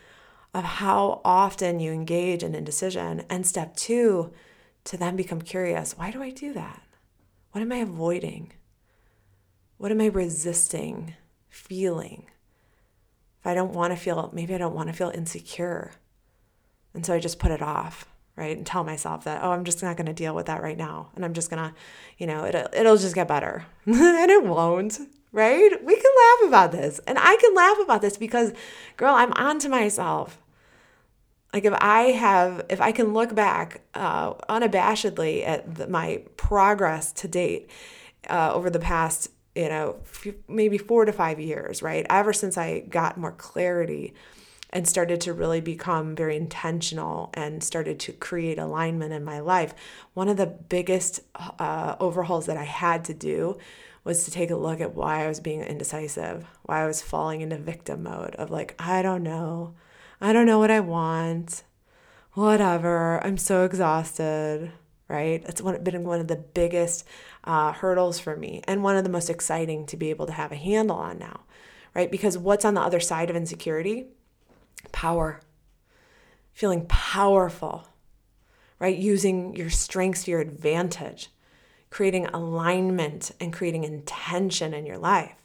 of 0.56 0.64
how 0.64 1.22
often 1.24 1.80
you 1.80 1.92
engage 1.92 2.44
in 2.44 2.56
indecision. 2.56 3.26
And 3.30 3.46
step 3.46 3.76
two, 3.76 4.32
to 4.86 4.98
then 4.98 5.16
become 5.16 5.42
curious. 5.42 5.98
Why 5.98 6.10
do 6.12 6.22
I 6.22 6.32
do 6.32 6.52
that? 6.54 6.82
What 7.52 7.62
am 7.62 7.72
I 7.72 7.78
avoiding? 7.78 8.54
What 9.80 9.92
am 9.94 10.02
I 10.02 10.08
resisting 10.08 11.16
feeling? 11.48 12.26
If 13.40 13.48
I 13.48 13.54
don't 13.54 13.72
want 13.72 13.94
to 13.94 13.98
feel, 13.98 14.30
maybe 14.34 14.54
I 14.54 14.58
don't 14.58 14.76
want 14.76 14.90
to 14.90 14.94
feel 14.94 15.10
insecure. 15.10 15.94
And 16.94 17.06
so 17.06 17.14
I 17.14 17.20
just 17.20 17.40
put 17.40 17.52
it 17.52 17.62
off, 17.62 18.06
right? 18.36 18.58
And 18.58 18.66
tell 18.66 18.84
myself 18.84 19.24
that, 19.24 19.42
oh, 19.42 19.52
I'm 19.52 19.64
just 19.64 19.82
not 19.82 19.96
going 19.96 20.08
to 20.08 20.14
deal 20.14 20.36
with 20.36 20.48
that 20.48 20.62
right 20.62 20.78
now. 20.78 21.12
And 21.16 21.24
I'm 21.24 21.34
just 21.34 21.50
going 21.50 21.64
to, 21.64 21.74
you 22.18 22.28
know, 22.28 22.44
it'll, 22.44 22.68
it'll 22.74 22.98
just 22.98 23.16
get 23.16 23.30
better. 23.30 23.66
and 23.86 24.30
it 24.30 24.44
won't, 24.44 25.00
right? 25.32 25.72
We 25.82 25.96
can 25.96 26.12
laugh 26.18 26.50
about 26.50 26.72
this. 26.74 27.00
And 27.08 27.18
I 27.18 27.38
can 27.38 27.56
laugh 27.56 27.80
about 27.80 28.02
this 28.02 28.18
because, 28.18 28.52
girl, 28.98 29.16
I'm 29.16 29.32
onto 29.32 29.70
myself. 29.70 30.42
Like 31.54 31.64
if 31.64 31.74
I 31.80 32.02
have, 32.12 32.66
if 32.70 32.82
I 32.82 32.92
can 32.92 33.14
look 33.14 33.34
back 33.34 33.80
uh, 33.94 34.34
unabashedly 34.50 35.48
at 35.48 35.76
the, 35.76 35.88
my 35.88 36.24
progress 36.36 37.14
to 37.14 37.30
date 37.30 37.70
uh, 38.30 38.52
over 38.54 38.70
the 38.70 38.78
past 38.78 39.30
you 39.56 39.70
know, 39.70 39.98
maybe 40.48 40.78
four 40.78 41.06
to 41.06 41.12
five 41.12 41.40
years, 41.40 41.82
right? 41.82 42.06
Ever 42.10 42.34
since 42.34 42.58
I 42.58 42.82
got 42.82 43.18
more 43.18 43.32
clarity 43.32 44.14
and 44.70 44.88
started 44.88 45.20
to 45.22 45.34
really 45.34 45.62
become 45.62 46.16
very 46.16 46.38
intentional 46.38 47.32
and 47.34 47.64
started 47.64 48.00
to 48.00 48.14
create 48.14 48.60
alignment 48.60 49.12
in 49.12 49.24
my 49.24 49.40
life, 49.40 49.74
one 50.14 50.30
of 50.30 50.38
the 50.38 50.46
biggest 50.46 51.22
uh, 51.36 51.96
overhauls 52.00 52.46
that 52.46 52.58
I 52.58 52.64
had 52.64 53.04
to 53.06 53.14
do 53.14 53.58
was 54.04 54.26
to 54.26 54.32
take 54.32 54.52
a 54.52 54.56
look 54.56 54.80
at 54.80 54.96
why 54.96 55.26
I 55.26 55.28
was 55.28 55.40
being 55.40 55.62
indecisive, 55.62 56.46
why 56.64 56.84
I 56.84 56.88
was 56.88 57.02
falling 57.02 57.42
into 57.42 57.58
victim 57.58 58.04
mode 58.04 58.36
of 58.36 58.50
like, 58.50 58.76
I 58.80 59.02
don't 59.02 59.24
know. 59.24 59.76
I 60.22 60.34
don't 60.34 60.46
know 60.46 60.60
what 60.60 60.72
I 60.72 60.80
want. 60.80 61.64
Whatever. 62.34 63.24
I'm 63.26 63.38
so 63.38 63.66
exhausted, 63.66 64.72
right? 65.08 65.44
It's 65.48 65.62
one, 65.62 65.84
been 65.84 66.04
one 66.04 66.20
of 66.20 66.28
the 66.28 66.36
biggest 66.36 67.06
uh, 67.44 67.72
hurdles 67.72 68.20
for 68.20 68.36
me 68.36 68.62
and 68.66 68.84
one 68.84 68.96
of 68.96 69.04
the 69.04 69.10
most 69.10 69.30
exciting 69.30 69.86
to 69.88 69.98
be 69.98 70.10
able 70.10 70.26
to 70.26 70.34
have 70.34 70.52
a 70.52 70.56
handle 70.56 70.98
on 70.98 71.18
now, 71.18 71.42
right? 71.96 72.12
Because 72.12 72.38
what's 72.38 72.66
on 72.66 72.74
the 72.74 72.82
other 72.82 73.00
side 73.00 73.30
of 73.30 73.36
insecurity? 73.36 74.08
Power. 74.92 75.42
Feeling 76.52 76.86
powerful, 76.88 77.88
right? 78.80 78.98
Using 78.98 79.56
your 79.56 79.70
strengths 79.70 80.26
to 80.26 80.32
your 80.32 80.42
advantage, 80.42 81.30
creating 81.90 82.28
alignment 82.28 83.32
and 83.40 83.54
creating 83.54 83.84
intention 83.84 84.74
in 84.74 84.86
your 84.86 84.98
life 84.98 85.36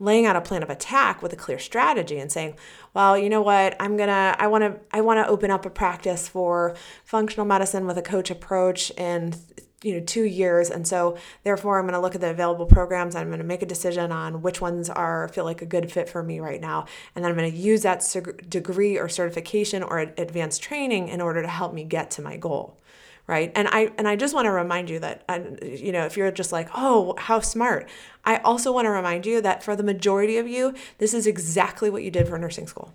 laying 0.00 0.26
out 0.26 0.36
a 0.36 0.40
plan 0.40 0.62
of 0.62 0.70
attack 0.70 1.22
with 1.22 1.32
a 1.32 1.36
clear 1.36 1.58
strategy 1.58 2.18
and 2.18 2.30
saying 2.30 2.54
well 2.94 3.18
you 3.18 3.28
know 3.28 3.42
what 3.42 3.74
i'm 3.80 3.96
gonna 3.96 4.34
i 4.38 4.46
want 4.46 4.62
to 4.62 4.78
i 4.96 5.00
want 5.00 5.18
to 5.18 5.28
open 5.28 5.50
up 5.50 5.66
a 5.66 5.70
practice 5.70 6.28
for 6.28 6.74
functional 7.04 7.46
medicine 7.46 7.86
with 7.86 7.98
a 7.98 8.02
coach 8.02 8.30
approach 8.30 8.92
and 8.96 9.36
you 9.82 9.94
know 9.94 10.00
two 10.00 10.24
years. 10.24 10.70
And 10.70 10.86
so 10.86 11.16
therefore 11.44 11.78
i'm 11.78 11.84
going 11.84 11.94
to 11.94 12.00
look 12.00 12.14
at 12.14 12.20
the 12.20 12.30
available 12.30 12.66
programs. 12.66 13.14
I'm 13.14 13.28
going 13.28 13.38
to 13.38 13.44
make 13.44 13.62
a 13.62 13.66
decision 13.66 14.12
on 14.12 14.42
which 14.42 14.60
ones 14.60 14.90
are 14.90 15.28
feel 15.28 15.44
like 15.44 15.62
a 15.62 15.66
good 15.66 15.90
fit 15.90 16.08
for 16.08 16.22
me 16.22 16.40
right 16.40 16.60
now. 16.60 16.86
And 17.14 17.24
then 17.24 17.30
i'm 17.30 17.38
going 17.38 17.50
to 17.50 17.56
use 17.56 17.82
that 17.82 18.04
degree 18.48 18.98
or 18.98 19.08
certification 19.08 19.82
or 19.82 19.98
advanced 19.98 20.62
training 20.62 21.08
in 21.08 21.20
order 21.20 21.42
to 21.42 21.48
help 21.48 21.72
me 21.72 21.84
get 21.84 22.10
to 22.12 22.22
my 22.22 22.36
goal 22.36 22.78
right? 23.26 23.52
And 23.54 23.68
i 23.68 23.92
and 23.98 24.08
i 24.08 24.16
just 24.16 24.34
want 24.34 24.46
to 24.46 24.50
remind 24.50 24.88
you 24.88 24.98
that 25.00 25.22
you 25.62 25.92
know 25.92 26.06
if 26.06 26.16
you're 26.16 26.30
just 26.32 26.50
like 26.50 26.68
oh 26.74 27.14
how 27.18 27.40
smart. 27.40 27.88
I 28.24 28.38
also 28.38 28.72
want 28.72 28.86
to 28.86 28.90
remind 28.90 29.26
you 29.26 29.40
that 29.42 29.62
for 29.62 29.76
the 29.76 29.82
majority 29.82 30.38
of 30.38 30.48
you 30.48 30.74
this 30.98 31.14
is 31.14 31.26
exactly 31.26 31.90
what 31.90 32.02
you 32.02 32.10
did 32.10 32.26
for 32.26 32.38
nursing 32.38 32.66
school 32.66 32.92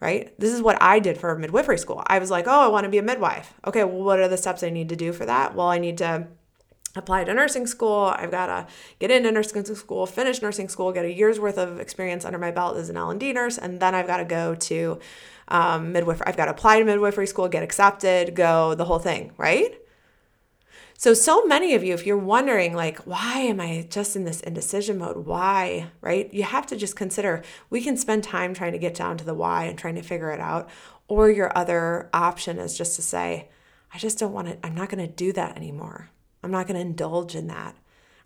right? 0.00 0.38
This 0.38 0.52
is 0.52 0.62
what 0.62 0.80
I 0.80 0.98
did 1.00 1.18
for 1.18 1.36
midwifery 1.36 1.78
school. 1.78 2.02
I 2.06 2.18
was 2.18 2.30
like, 2.30 2.46
oh, 2.46 2.60
I 2.64 2.68
want 2.68 2.84
to 2.84 2.90
be 2.90 2.98
a 2.98 3.02
midwife. 3.02 3.54
Okay, 3.66 3.84
well, 3.84 4.02
what 4.02 4.18
are 4.18 4.28
the 4.28 4.36
steps 4.36 4.62
I 4.62 4.70
need 4.70 4.88
to 4.90 4.96
do 4.96 5.12
for 5.12 5.26
that? 5.26 5.54
Well, 5.54 5.68
I 5.68 5.78
need 5.78 5.98
to 5.98 6.28
apply 6.96 7.24
to 7.24 7.34
nursing 7.34 7.66
school. 7.66 8.12
I've 8.16 8.30
got 8.30 8.46
to 8.46 8.66
get 8.98 9.10
into 9.10 9.30
nursing 9.32 9.64
school, 9.64 10.06
finish 10.06 10.40
nursing 10.40 10.68
school, 10.68 10.92
get 10.92 11.04
a 11.04 11.12
year's 11.12 11.40
worth 11.40 11.58
of 11.58 11.80
experience 11.80 12.24
under 12.24 12.38
my 12.38 12.50
belt 12.50 12.76
as 12.76 12.90
an 12.90 12.96
L&D 12.96 13.32
nurse, 13.32 13.58
and 13.58 13.80
then 13.80 13.94
I've 13.94 14.06
got 14.06 14.18
to 14.18 14.24
go 14.24 14.54
to 14.54 14.98
um, 15.48 15.92
midwifery. 15.92 16.26
I've 16.26 16.36
got 16.36 16.46
to 16.46 16.52
apply 16.52 16.78
to 16.78 16.84
midwifery 16.84 17.26
school, 17.26 17.48
get 17.48 17.62
accepted, 17.62 18.34
go 18.34 18.74
the 18.74 18.84
whole 18.84 18.98
thing, 18.98 19.32
right? 19.36 19.74
So, 21.00 21.14
so 21.14 21.44
many 21.44 21.76
of 21.76 21.84
you, 21.84 21.94
if 21.94 22.04
you're 22.04 22.18
wondering, 22.18 22.74
like, 22.74 22.98
why 23.06 23.38
am 23.42 23.60
I 23.60 23.86
just 23.88 24.16
in 24.16 24.24
this 24.24 24.40
indecision 24.40 24.98
mode? 24.98 25.26
Why, 25.26 25.92
right? 26.00 26.28
You 26.34 26.42
have 26.42 26.66
to 26.66 26.76
just 26.76 26.96
consider 26.96 27.44
we 27.70 27.82
can 27.82 27.96
spend 27.96 28.24
time 28.24 28.52
trying 28.52 28.72
to 28.72 28.78
get 28.78 28.96
down 28.96 29.16
to 29.18 29.24
the 29.24 29.32
why 29.32 29.66
and 29.66 29.78
trying 29.78 29.94
to 29.94 30.02
figure 30.02 30.32
it 30.32 30.40
out. 30.40 30.68
Or 31.06 31.30
your 31.30 31.56
other 31.56 32.10
option 32.12 32.58
is 32.58 32.76
just 32.76 32.96
to 32.96 33.02
say, 33.02 33.48
I 33.94 33.98
just 33.98 34.18
don't 34.18 34.32
want 34.32 34.48
to, 34.48 34.66
I'm 34.66 34.74
not 34.74 34.88
going 34.88 35.06
to 35.06 35.14
do 35.14 35.32
that 35.34 35.56
anymore. 35.56 36.10
I'm 36.42 36.50
not 36.50 36.66
going 36.66 36.74
to 36.74 36.84
indulge 36.84 37.36
in 37.36 37.46
that. 37.46 37.76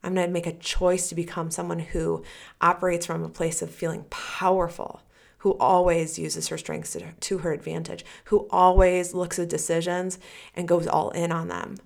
I'm 0.02 0.14
going 0.14 0.26
to 0.26 0.32
make 0.32 0.46
a 0.46 0.54
choice 0.54 1.10
to 1.10 1.14
become 1.14 1.50
someone 1.50 1.78
who 1.78 2.24
operates 2.62 3.04
from 3.04 3.22
a 3.22 3.28
place 3.28 3.60
of 3.60 3.68
feeling 3.68 4.06
powerful, 4.08 5.02
who 5.38 5.58
always 5.58 6.18
uses 6.18 6.48
her 6.48 6.56
strengths 6.56 6.96
to 7.20 7.38
her 7.38 7.52
advantage, 7.52 8.02
who 8.24 8.48
always 8.50 9.12
looks 9.12 9.38
at 9.38 9.50
decisions 9.50 10.18
and 10.56 10.66
goes 10.66 10.86
all 10.86 11.10
in 11.10 11.30
on 11.30 11.48
them 11.48 11.76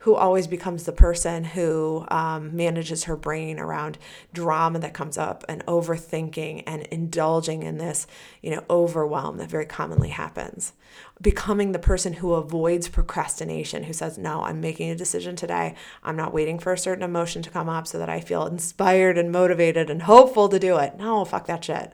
who 0.00 0.14
always 0.14 0.46
becomes 0.46 0.84
the 0.84 0.92
person 0.92 1.44
who 1.44 2.06
um, 2.08 2.56
manages 2.56 3.04
her 3.04 3.16
brain 3.16 3.58
around 3.58 3.98
drama 4.32 4.78
that 4.78 4.94
comes 4.94 5.18
up 5.18 5.44
and 5.46 5.64
overthinking 5.66 6.62
and 6.66 6.82
indulging 6.86 7.62
in 7.62 7.76
this, 7.76 8.06
you 8.40 8.50
know, 8.50 8.64
overwhelm 8.70 9.36
that 9.36 9.50
very 9.50 9.66
commonly 9.66 10.08
happens. 10.08 10.72
Becoming 11.20 11.72
the 11.72 11.78
person 11.78 12.14
who 12.14 12.32
avoids 12.32 12.88
procrastination, 12.88 13.82
who 13.82 13.92
says, 13.92 14.16
No, 14.16 14.42
I'm 14.42 14.62
making 14.62 14.88
a 14.88 14.96
decision 14.96 15.36
today. 15.36 15.74
I'm 16.02 16.16
not 16.16 16.32
waiting 16.32 16.58
for 16.58 16.72
a 16.72 16.78
certain 16.78 17.04
emotion 17.04 17.42
to 17.42 17.50
come 17.50 17.68
up 17.68 17.86
so 17.86 17.98
that 17.98 18.08
I 18.08 18.20
feel 18.20 18.46
inspired 18.46 19.18
and 19.18 19.30
motivated 19.30 19.90
and 19.90 20.02
hopeful 20.02 20.48
to 20.48 20.58
do 20.58 20.78
it. 20.78 20.96
No, 20.96 21.26
fuck 21.26 21.46
that 21.46 21.64
shit. 21.64 21.92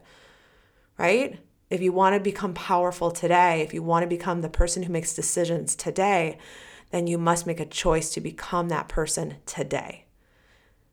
Right? 0.97 1.41
If 1.71 1.83
you 1.83 1.93
want 1.93 2.15
to 2.15 2.21
become 2.21 2.55
powerful 2.55 3.11
today, 3.11 3.63
if 3.63 3.75
you 3.75 3.83
want 3.83 4.05
to 4.05 4.09
become 4.09 4.43
the 4.43 4.49
person 4.49 4.85
who 4.85 4.93
makes 4.93 5.13
decisions 5.13 5.75
today, 5.75 6.39
then 6.91 7.07
you 7.07 7.19
must 7.19 7.47
make 7.47 7.61
a 7.61 7.67
choice 7.67 8.11
to 8.15 8.21
become 8.21 8.69
that 8.69 8.89
person 8.89 9.37
today. 9.47 10.05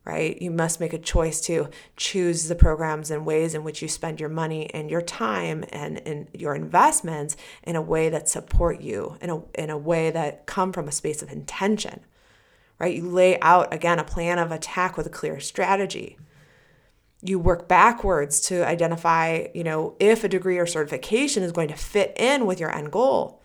Right? 0.05 0.41
You 0.41 0.51
must 0.51 0.81
make 0.81 0.91
a 0.91 0.97
choice 0.97 1.39
to 1.41 1.69
choose 1.95 2.49
the 2.49 2.55
programs 2.55 3.09
and 3.09 3.25
ways 3.25 3.55
in 3.55 3.63
which 3.63 3.81
you 3.81 3.87
spend 3.87 4.19
your 4.19 4.27
money 4.27 4.69
and 4.73 4.91
your 4.91 5.01
time 5.01 5.63
and, 5.69 6.05
and 6.05 6.27
your 6.33 6.55
investments 6.55 7.37
in 7.63 7.77
a 7.77 7.81
way 7.81 8.09
that 8.09 8.27
support 8.27 8.81
you, 8.81 9.17
in 9.21 9.29
a, 9.29 9.41
in 9.53 9.69
a 9.69 9.77
way 9.77 10.11
that 10.11 10.45
come 10.45 10.73
from 10.73 10.89
a 10.89 10.91
space 10.91 11.21
of 11.21 11.31
intention. 11.31 12.01
Right? 12.79 12.97
You 12.97 13.07
lay 13.09 13.39
out 13.39 13.73
again 13.73 13.97
a 13.97 14.03
plan 14.03 14.39
of 14.39 14.51
attack 14.51 14.97
with 14.97 15.07
a 15.07 15.11
clear 15.11 15.39
strategy 15.39 16.17
you 17.23 17.39
work 17.39 17.67
backwards 17.67 18.41
to 18.41 18.67
identify, 18.67 19.47
you 19.53 19.63
know, 19.63 19.95
if 19.99 20.23
a 20.23 20.27
degree 20.27 20.57
or 20.57 20.65
certification 20.65 21.41
is 21.41 21.53
going 21.53 21.69
to 21.69 21.75
fit 21.75 22.13
in 22.17 22.45
with 22.45 22.59
your 22.59 22.75
end 22.75 22.91
goal. 22.91 23.41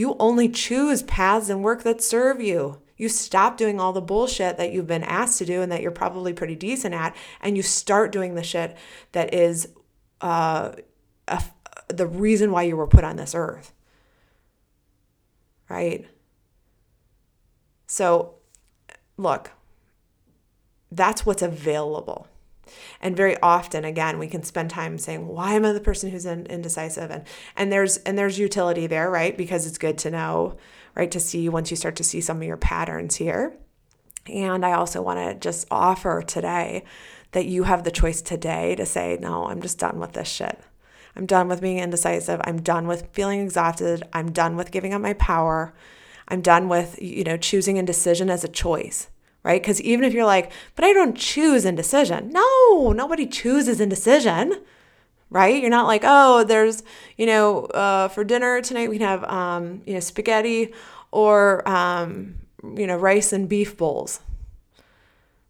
You 0.00 0.16
only 0.18 0.48
choose 0.48 1.02
paths 1.02 1.50
and 1.50 1.62
work 1.62 1.82
that 1.82 2.02
serve 2.02 2.40
you. 2.40 2.80
You 2.96 3.10
stop 3.10 3.58
doing 3.58 3.78
all 3.78 3.92
the 3.92 4.00
bullshit 4.00 4.56
that 4.56 4.72
you've 4.72 4.86
been 4.86 5.04
asked 5.04 5.36
to 5.40 5.44
do 5.44 5.60
and 5.60 5.70
that 5.70 5.82
you're 5.82 5.90
probably 5.90 6.32
pretty 6.32 6.56
decent 6.56 6.94
at, 6.94 7.14
and 7.42 7.54
you 7.54 7.62
start 7.62 8.10
doing 8.10 8.34
the 8.34 8.42
shit 8.42 8.78
that 9.12 9.34
is 9.34 9.68
uh, 10.22 10.72
a, 11.28 11.44
the 11.88 12.06
reason 12.06 12.50
why 12.50 12.62
you 12.62 12.78
were 12.78 12.86
put 12.86 13.04
on 13.04 13.16
this 13.16 13.34
earth. 13.34 13.74
Right? 15.68 16.08
So, 17.86 18.36
look, 19.18 19.50
that's 20.90 21.26
what's 21.26 21.42
available. 21.42 22.26
And 23.00 23.16
very 23.16 23.40
often, 23.40 23.84
again, 23.84 24.18
we 24.18 24.28
can 24.28 24.42
spend 24.42 24.70
time 24.70 24.98
saying, 24.98 25.26
"Why 25.26 25.54
am 25.54 25.64
I 25.64 25.72
the 25.72 25.80
person 25.80 26.10
who's 26.10 26.26
indecisive?" 26.26 27.10
And 27.10 27.24
and 27.56 27.72
there's 27.72 27.96
and 27.98 28.18
there's 28.18 28.38
utility 28.38 28.86
there, 28.86 29.10
right? 29.10 29.36
Because 29.36 29.66
it's 29.66 29.78
good 29.78 29.98
to 29.98 30.10
know, 30.10 30.56
right? 30.94 31.10
To 31.10 31.20
see 31.20 31.48
once 31.48 31.70
you 31.70 31.76
start 31.76 31.96
to 31.96 32.04
see 32.04 32.20
some 32.20 32.38
of 32.38 32.42
your 32.42 32.56
patterns 32.56 33.16
here. 33.16 33.56
And 34.26 34.64
I 34.64 34.72
also 34.72 35.02
want 35.02 35.18
to 35.18 35.34
just 35.34 35.66
offer 35.70 36.22
today 36.22 36.84
that 37.32 37.46
you 37.46 37.62
have 37.64 37.84
the 37.84 37.90
choice 37.90 38.20
today 38.20 38.74
to 38.74 38.84
say, 38.84 39.16
"No, 39.20 39.46
I'm 39.46 39.62
just 39.62 39.78
done 39.78 39.98
with 39.98 40.12
this 40.12 40.28
shit." 40.28 40.58
I'm 41.16 41.26
done 41.26 41.48
with 41.48 41.60
being 41.60 41.78
indecisive. 41.78 42.40
I'm 42.44 42.60
done 42.62 42.86
with 42.86 43.08
feeling 43.12 43.40
exhausted. 43.40 44.04
I'm 44.12 44.30
done 44.30 44.56
with 44.56 44.70
giving 44.70 44.94
up 44.94 45.00
my 45.00 45.14
power. 45.14 45.74
I'm 46.28 46.40
done 46.40 46.68
with, 46.68 47.02
you 47.02 47.24
know, 47.24 47.36
choosing 47.36 47.78
indecision 47.78 48.30
as 48.30 48.44
a 48.44 48.48
choice 48.48 49.08
right? 49.42 49.60
Because 49.60 49.80
even 49.82 50.04
if 50.04 50.12
you're 50.12 50.24
like, 50.24 50.52
but 50.74 50.84
I 50.84 50.92
don't 50.92 51.16
choose 51.16 51.64
indecision. 51.64 52.30
No, 52.30 52.92
nobody 52.92 53.26
chooses 53.26 53.80
indecision, 53.80 54.60
right? 55.30 55.60
You're 55.60 55.70
not 55.70 55.86
like, 55.86 56.02
oh, 56.04 56.44
there's, 56.44 56.82
you 57.16 57.26
know, 57.26 57.64
uh, 57.66 58.08
for 58.08 58.24
dinner 58.24 58.60
tonight 58.60 58.90
we 58.90 58.98
can 58.98 59.06
have, 59.06 59.24
um, 59.24 59.82
you 59.86 59.94
know, 59.94 60.00
spaghetti 60.00 60.74
or, 61.10 61.66
um, 61.68 62.34
you 62.76 62.86
know, 62.86 62.96
rice 62.96 63.32
and 63.32 63.48
beef 63.48 63.76
bowls, 63.76 64.20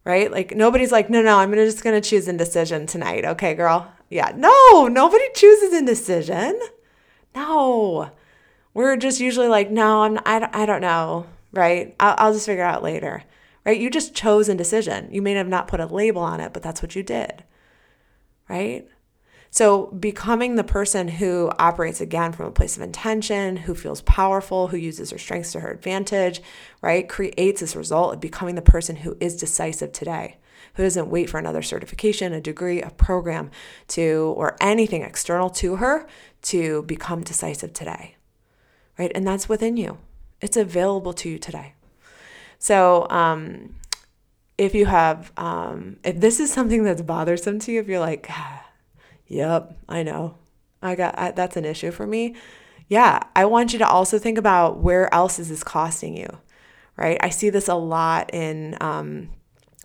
right? 0.05 0.31
Like 0.31 0.55
nobody's 0.55 0.91
like, 0.91 1.09
no, 1.09 1.21
no, 1.21 1.37
I'm 1.37 1.53
just 1.53 1.83
gonna 1.83 2.01
choose 2.01 2.27
indecision 2.27 2.85
tonight. 2.85 3.25
Okay, 3.25 3.53
girl. 3.53 3.91
Yeah, 4.09 4.33
no, 4.35 4.87
nobody 4.87 5.23
chooses 5.35 5.73
indecision. 5.73 6.59
No, 7.33 8.11
we're 8.73 8.97
just 8.97 9.21
usually 9.21 9.47
like, 9.47 9.71
no, 9.71 10.03
I'm, 10.03 10.17
I, 10.25 10.49
I 10.51 10.65
don't 10.65 10.81
know, 10.81 11.27
right? 11.53 11.95
I'll, 11.99 12.15
I'll 12.17 12.33
just 12.33 12.45
figure 12.45 12.63
out 12.63 12.83
later 12.83 13.23
right? 13.65 13.79
You 13.79 13.89
just 13.89 14.15
chose 14.15 14.49
indecision. 14.49 15.09
You 15.11 15.21
may 15.21 15.33
have 15.33 15.47
not 15.47 15.67
put 15.67 15.79
a 15.79 15.85
label 15.85 16.21
on 16.21 16.39
it, 16.39 16.53
but 16.53 16.63
that's 16.63 16.81
what 16.81 16.95
you 16.95 17.03
did, 17.03 17.43
right? 18.49 18.87
So, 19.53 19.87
becoming 19.87 20.55
the 20.55 20.63
person 20.63 21.09
who 21.09 21.51
operates 21.59 21.99
again 21.99 22.31
from 22.31 22.45
a 22.45 22.51
place 22.51 22.77
of 22.77 22.81
intention, 22.81 23.57
who 23.57 23.75
feels 23.75 24.01
powerful, 24.03 24.69
who 24.69 24.77
uses 24.77 25.11
her 25.11 25.17
strengths 25.17 25.51
to 25.51 25.59
her 25.59 25.71
advantage, 25.71 26.41
right, 26.81 27.07
creates 27.07 27.59
this 27.59 27.75
result 27.75 28.13
of 28.13 28.21
becoming 28.21 28.55
the 28.55 28.61
person 28.61 28.95
who 28.95 29.17
is 29.19 29.35
decisive 29.35 29.91
today, 29.91 30.37
who 30.75 30.83
doesn't 30.83 31.09
wait 31.09 31.29
for 31.29 31.37
another 31.37 31.61
certification, 31.61 32.31
a 32.31 32.39
degree, 32.39 32.81
a 32.81 32.91
program 32.91 33.51
to, 33.89 34.33
or 34.37 34.55
anything 34.61 35.01
external 35.01 35.49
to 35.49 35.75
her 35.75 36.07
to 36.43 36.83
become 36.83 37.21
decisive 37.21 37.73
today, 37.73 38.15
right? 38.97 39.11
And 39.13 39.27
that's 39.27 39.49
within 39.49 39.75
you, 39.75 39.97
it's 40.39 40.55
available 40.55 41.11
to 41.11 41.29
you 41.29 41.37
today. 41.37 41.73
So, 42.61 43.07
um, 43.09 43.73
if 44.55 44.75
you 44.75 44.85
have, 44.85 45.31
um, 45.35 45.97
if 46.03 46.19
this 46.19 46.39
is 46.39 46.53
something 46.53 46.83
that's 46.83 47.01
bothersome 47.01 47.57
to 47.57 47.71
you, 47.71 47.79
if 47.79 47.87
you're 47.87 47.99
like, 47.99 48.27
ah, 48.29 48.63
yep, 49.25 49.75
I 49.89 50.03
know, 50.03 50.35
I 50.79 50.93
got, 50.93 51.17
I, 51.17 51.31
that's 51.31 51.57
an 51.57 51.65
issue 51.65 51.89
for 51.89 52.05
me. 52.05 52.35
Yeah, 52.87 53.21
I 53.35 53.45
want 53.45 53.73
you 53.73 53.79
to 53.79 53.87
also 53.87 54.19
think 54.19 54.37
about 54.37 54.77
where 54.77 55.11
else 55.11 55.39
is 55.39 55.49
this 55.49 55.63
costing 55.63 56.15
you, 56.15 56.37
right? 56.97 57.17
I 57.19 57.29
see 57.29 57.49
this 57.49 57.67
a 57.67 57.73
lot 57.73 58.31
in, 58.31 58.77
um, 58.79 59.31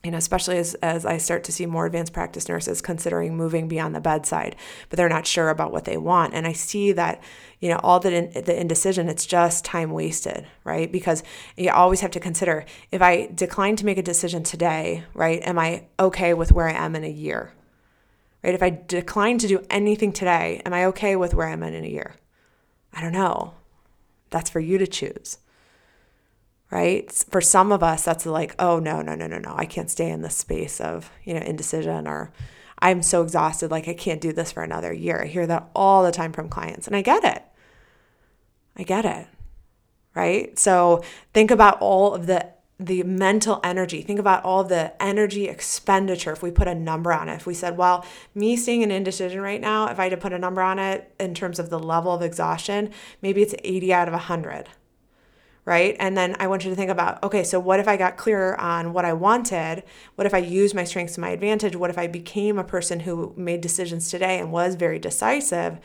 you 0.06 0.12
know, 0.12 0.18
especially 0.18 0.56
as, 0.56 0.74
as 0.76 1.04
I 1.04 1.18
start 1.18 1.42
to 1.44 1.52
see 1.52 1.66
more 1.66 1.84
advanced 1.84 2.12
practice 2.12 2.48
nurses 2.48 2.80
considering 2.80 3.36
moving 3.36 3.66
beyond 3.66 3.92
the 3.92 4.00
bedside, 4.00 4.54
but 4.88 4.96
they're 4.96 5.08
not 5.08 5.26
sure 5.26 5.48
about 5.48 5.72
what 5.72 5.84
they 5.84 5.96
want. 5.96 6.32
And 6.32 6.46
I 6.46 6.52
see 6.52 6.92
that, 6.92 7.20
you 7.58 7.68
know, 7.68 7.80
all 7.82 7.98
the, 7.98 8.14
in, 8.14 8.44
the 8.44 8.56
indecision, 8.56 9.08
it's 9.08 9.26
just 9.26 9.64
time 9.64 9.90
wasted, 9.90 10.46
right? 10.62 10.92
Because 10.92 11.24
you 11.56 11.72
always 11.72 12.02
have 12.02 12.12
to 12.12 12.20
consider 12.20 12.64
if 12.92 13.02
I 13.02 13.28
decline 13.34 13.74
to 13.76 13.84
make 13.84 13.98
a 13.98 14.02
decision 14.02 14.44
today, 14.44 15.02
right, 15.12 15.42
am 15.42 15.58
I 15.58 15.86
okay 15.98 16.34
with 16.34 16.52
where 16.52 16.68
I 16.68 16.74
am 16.74 16.94
in 16.94 17.02
a 17.02 17.10
year? 17.10 17.52
Right? 18.44 18.54
If 18.54 18.62
I 18.62 18.70
decline 18.86 19.38
to 19.38 19.48
do 19.48 19.66
anything 19.70 20.12
today, 20.12 20.62
am 20.64 20.72
I 20.72 20.84
okay 20.84 21.16
with 21.16 21.34
where 21.34 21.48
I'm 21.48 21.64
in 21.64 21.82
a 21.82 21.88
year? 21.88 22.14
I 22.92 23.00
don't 23.00 23.12
know. 23.12 23.54
That's 24.30 24.50
for 24.50 24.60
you 24.60 24.78
to 24.78 24.86
choose 24.86 25.38
right? 26.70 27.10
For 27.30 27.40
some 27.40 27.72
of 27.72 27.82
us, 27.82 28.04
that's 28.04 28.26
like, 28.26 28.54
oh, 28.58 28.78
no, 28.78 29.02
no, 29.02 29.14
no, 29.14 29.26
no, 29.26 29.38
no. 29.38 29.54
I 29.56 29.66
can't 29.66 29.90
stay 29.90 30.10
in 30.10 30.22
this 30.22 30.36
space 30.36 30.80
of, 30.80 31.10
you 31.24 31.34
know, 31.34 31.40
indecision 31.40 32.06
or 32.06 32.32
I'm 32.78 33.02
so 33.02 33.22
exhausted, 33.22 33.70
like 33.70 33.88
I 33.88 33.94
can't 33.94 34.20
do 34.20 34.32
this 34.32 34.52
for 34.52 34.62
another 34.62 34.92
year. 34.92 35.22
I 35.22 35.26
hear 35.26 35.46
that 35.46 35.70
all 35.74 36.02
the 36.02 36.12
time 36.12 36.32
from 36.32 36.48
clients, 36.48 36.86
and 36.86 36.94
I 36.94 37.02
get 37.02 37.24
it. 37.24 37.42
I 38.76 38.82
get 38.82 39.04
it. 39.04 39.26
Right? 40.14 40.58
So 40.58 41.02
think 41.32 41.50
about 41.50 41.80
all 41.80 42.14
of 42.14 42.26
the 42.26 42.54
the 42.78 43.02
mental 43.04 43.58
energy. 43.64 44.02
Think 44.02 44.18
about 44.18 44.44
all 44.44 44.62
the 44.62 44.92
energy 45.02 45.48
expenditure 45.48 46.32
if 46.32 46.42
we 46.42 46.50
put 46.50 46.68
a 46.68 46.74
number 46.74 47.10
on 47.10 47.30
it. 47.30 47.36
If 47.36 47.46
we 47.46 47.54
said, 47.54 47.78
well, 47.78 48.04
me 48.34 48.54
staying 48.54 48.82
in 48.82 48.90
indecision 48.90 49.40
right 49.40 49.62
now, 49.62 49.88
if 49.88 49.98
I 49.98 50.04
had 50.04 50.10
to 50.10 50.18
put 50.18 50.34
a 50.34 50.38
number 50.38 50.60
on 50.60 50.78
it 50.78 51.10
in 51.18 51.34
terms 51.34 51.58
of 51.58 51.70
the 51.70 51.78
level 51.78 52.12
of 52.12 52.20
exhaustion, 52.20 52.90
maybe 53.22 53.40
it's 53.40 53.54
80 53.64 53.94
out 53.94 54.08
of 54.08 54.12
100 54.12 54.68
right? 55.66 55.96
And 55.98 56.16
then 56.16 56.36
I 56.38 56.46
want 56.46 56.64
you 56.64 56.70
to 56.70 56.76
think 56.76 56.90
about 56.90 57.22
okay, 57.22 57.44
so 57.44 57.60
what 57.60 57.80
if 57.80 57.88
I 57.88 57.98
got 57.98 58.16
clearer 58.16 58.58
on 58.58 58.94
what 58.94 59.04
I 59.04 59.12
wanted? 59.12 59.82
What 60.14 60.26
if 60.26 60.32
I 60.32 60.38
used 60.38 60.74
my 60.74 60.84
strengths 60.84 61.16
to 61.16 61.20
my 61.20 61.30
advantage? 61.30 61.76
What 61.76 61.90
if 61.90 61.98
I 61.98 62.06
became 62.06 62.58
a 62.58 62.64
person 62.64 63.00
who 63.00 63.34
made 63.36 63.60
decisions 63.60 64.08
today 64.08 64.38
and 64.38 64.50
was 64.50 64.76
very 64.76 64.98
decisive? 64.98 65.78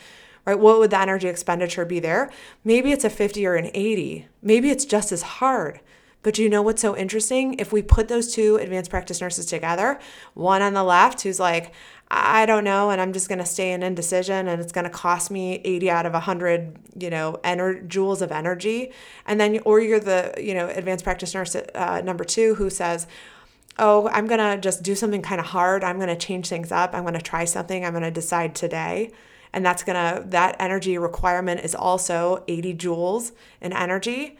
Right? 0.45 0.57
What 0.57 0.79
would 0.79 0.91
the 0.91 0.99
energy 0.99 1.27
expenditure 1.27 1.85
be 1.85 1.99
there? 1.99 2.31
Maybe 2.63 2.91
it's 2.91 3.03
a 3.03 3.09
50 3.09 3.45
or 3.45 3.55
an 3.55 3.69
80. 3.73 4.27
Maybe 4.41 4.69
it's 4.69 4.85
just 4.85 5.11
as 5.11 5.21
hard. 5.23 5.81
But 6.23 6.37
you 6.37 6.49
know 6.49 6.61
what's 6.61 6.81
so 6.81 6.95
interesting? 6.95 7.55
If 7.55 7.73
we 7.73 7.81
put 7.81 8.07
those 8.07 8.33
two 8.33 8.57
advanced 8.57 8.91
practice 8.91 9.21
nurses 9.21 9.47
together, 9.47 9.99
one 10.33 10.61
on 10.61 10.73
the 10.73 10.83
left 10.83 11.21
who's 11.21 11.39
like, 11.39 11.73
I 12.09 12.45
don't 12.45 12.63
know, 12.63 12.89
and 12.89 12.99
I'm 12.99 13.13
just 13.13 13.29
going 13.29 13.39
to 13.39 13.45
stay 13.45 13.71
in 13.71 13.83
indecision, 13.83 14.47
and 14.49 14.61
it's 14.61 14.73
going 14.73 14.83
to 14.83 14.89
cost 14.89 15.31
me 15.31 15.61
80 15.63 15.89
out 15.89 16.05
of 16.05 16.13
100, 16.13 16.77
you 16.99 17.09
know, 17.09 17.39
ener- 17.43 17.87
joules 17.87 18.21
of 18.21 18.31
energy. 18.31 18.91
And 19.25 19.39
then, 19.39 19.59
or 19.63 19.79
you're 19.79 19.99
the, 19.99 20.33
you 20.37 20.53
know, 20.53 20.67
advanced 20.67 21.05
practice 21.05 21.33
nurse 21.33 21.55
uh, 21.55 22.01
number 22.03 22.25
two 22.25 22.55
who 22.55 22.69
says, 22.69 23.07
oh, 23.79 24.09
I'm 24.09 24.27
going 24.27 24.39
to 24.39 24.59
just 24.61 24.83
do 24.83 24.93
something 24.93 25.21
kind 25.21 25.39
of 25.39 25.47
hard. 25.47 25.83
I'm 25.85 25.95
going 25.95 26.09
to 26.09 26.17
change 26.17 26.49
things 26.49 26.71
up. 26.71 26.93
I'm 26.93 27.03
going 27.03 27.13
to 27.13 27.21
try 27.21 27.45
something. 27.45 27.85
I'm 27.85 27.93
going 27.93 28.03
to 28.03 28.11
decide 28.11 28.55
today. 28.55 29.11
And 29.53 29.65
that's 29.65 29.83
going 29.83 29.95
to, 29.95 30.23
that 30.29 30.57
energy 30.59 30.97
requirement 30.97 31.61
is 31.61 31.73
also 31.73 32.43
80 32.47 32.75
joules 32.75 33.31
in 33.61 33.71
energy 33.71 34.37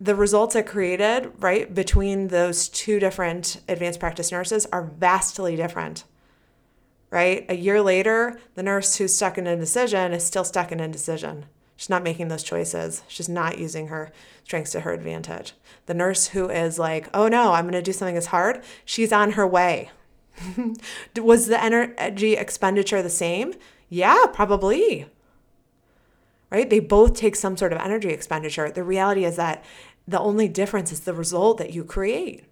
the 0.00 0.14
results 0.14 0.56
it 0.56 0.66
created, 0.66 1.30
right, 1.38 1.72
between 1.72 2.28
those 2.28 2.68
two 2.68 2.98
different 2.98 3.60
advanced 3.68 4.00
practice 4.00 4.32
nurses 4.32 4.66
are 4.72 4.82
vastly 4.82 5.56
different. 5.56 6.04
Right? 7.10 7.44
A 7.48 7.56
year 7.56 7.82
later, 7.82 8.38
the 8.54 8.62
nurse 8.62 8.96
who's 8.96 9.14
stuck 9.14 9.36
in 9.36 9.46
indecision 9.46 10.12
is 10.12 10.24
still 10.24 10.44
stuck 10.44 10.72
in 10.72 10.80
indecision. 10.80 11.46
She's 11.76 11.90
not 11.90 12.02
making 12.02 12.28
those 12.28 12.42
choices. 12.42 13.02
She's 13.08 13.28
not 13.28 13.58
using 13.58 13.88
her 13.88 14.12
strengths 14.44 14.72
to 14.72 14.80
her 14.80 14.92
advantage. 14.92 15.54
The 15.86 15.94
nurse 15.94 16.28
who 16.28 16.50
is 16.50 16.78
like, 16.78 17.08
oh 17.14 17.26
no, 17.26 17.52
I'm 17.52 17.64
going 17.64 17.72
to 17.72 17.82
do 17.82 17.92
something 17.92 18.14
that's 18.14 18.26
hard, 18.26 18.62
she's 18.84 19.12
on 19.12 19.32
her 19.32 19.46
way. 19.46 19.90
Was 21.16 21.46
the 21.46 21.62
energy 21.62 22.34
expenditure 22.34 23.02
the 23.02 23.10
same? 23.10 23.54
Yeah, 23.88 24.26
probably. 24.32 25.06
Right? 26.50 26.68
They 26.68 26.80
both 26.80 27.14
take 27.14 27.34
some 27.34 27.56
sort 27.56 27.72
of 27.72 27.78
energy 27.78 28.10
expenditure. 28.10 28.70
The 28.70 28.84
reality 28.84 29.24
is 29.24 29.36
that 29.36 29.64
the 30.06 30.20
only 30.20 30.48
difference 30.48 30.92
is 30.92 31.00
the 31.00 31.14
result 31.14 31.58
that 31.58 31.72
you 31.72 31.84
create 31.84 32.44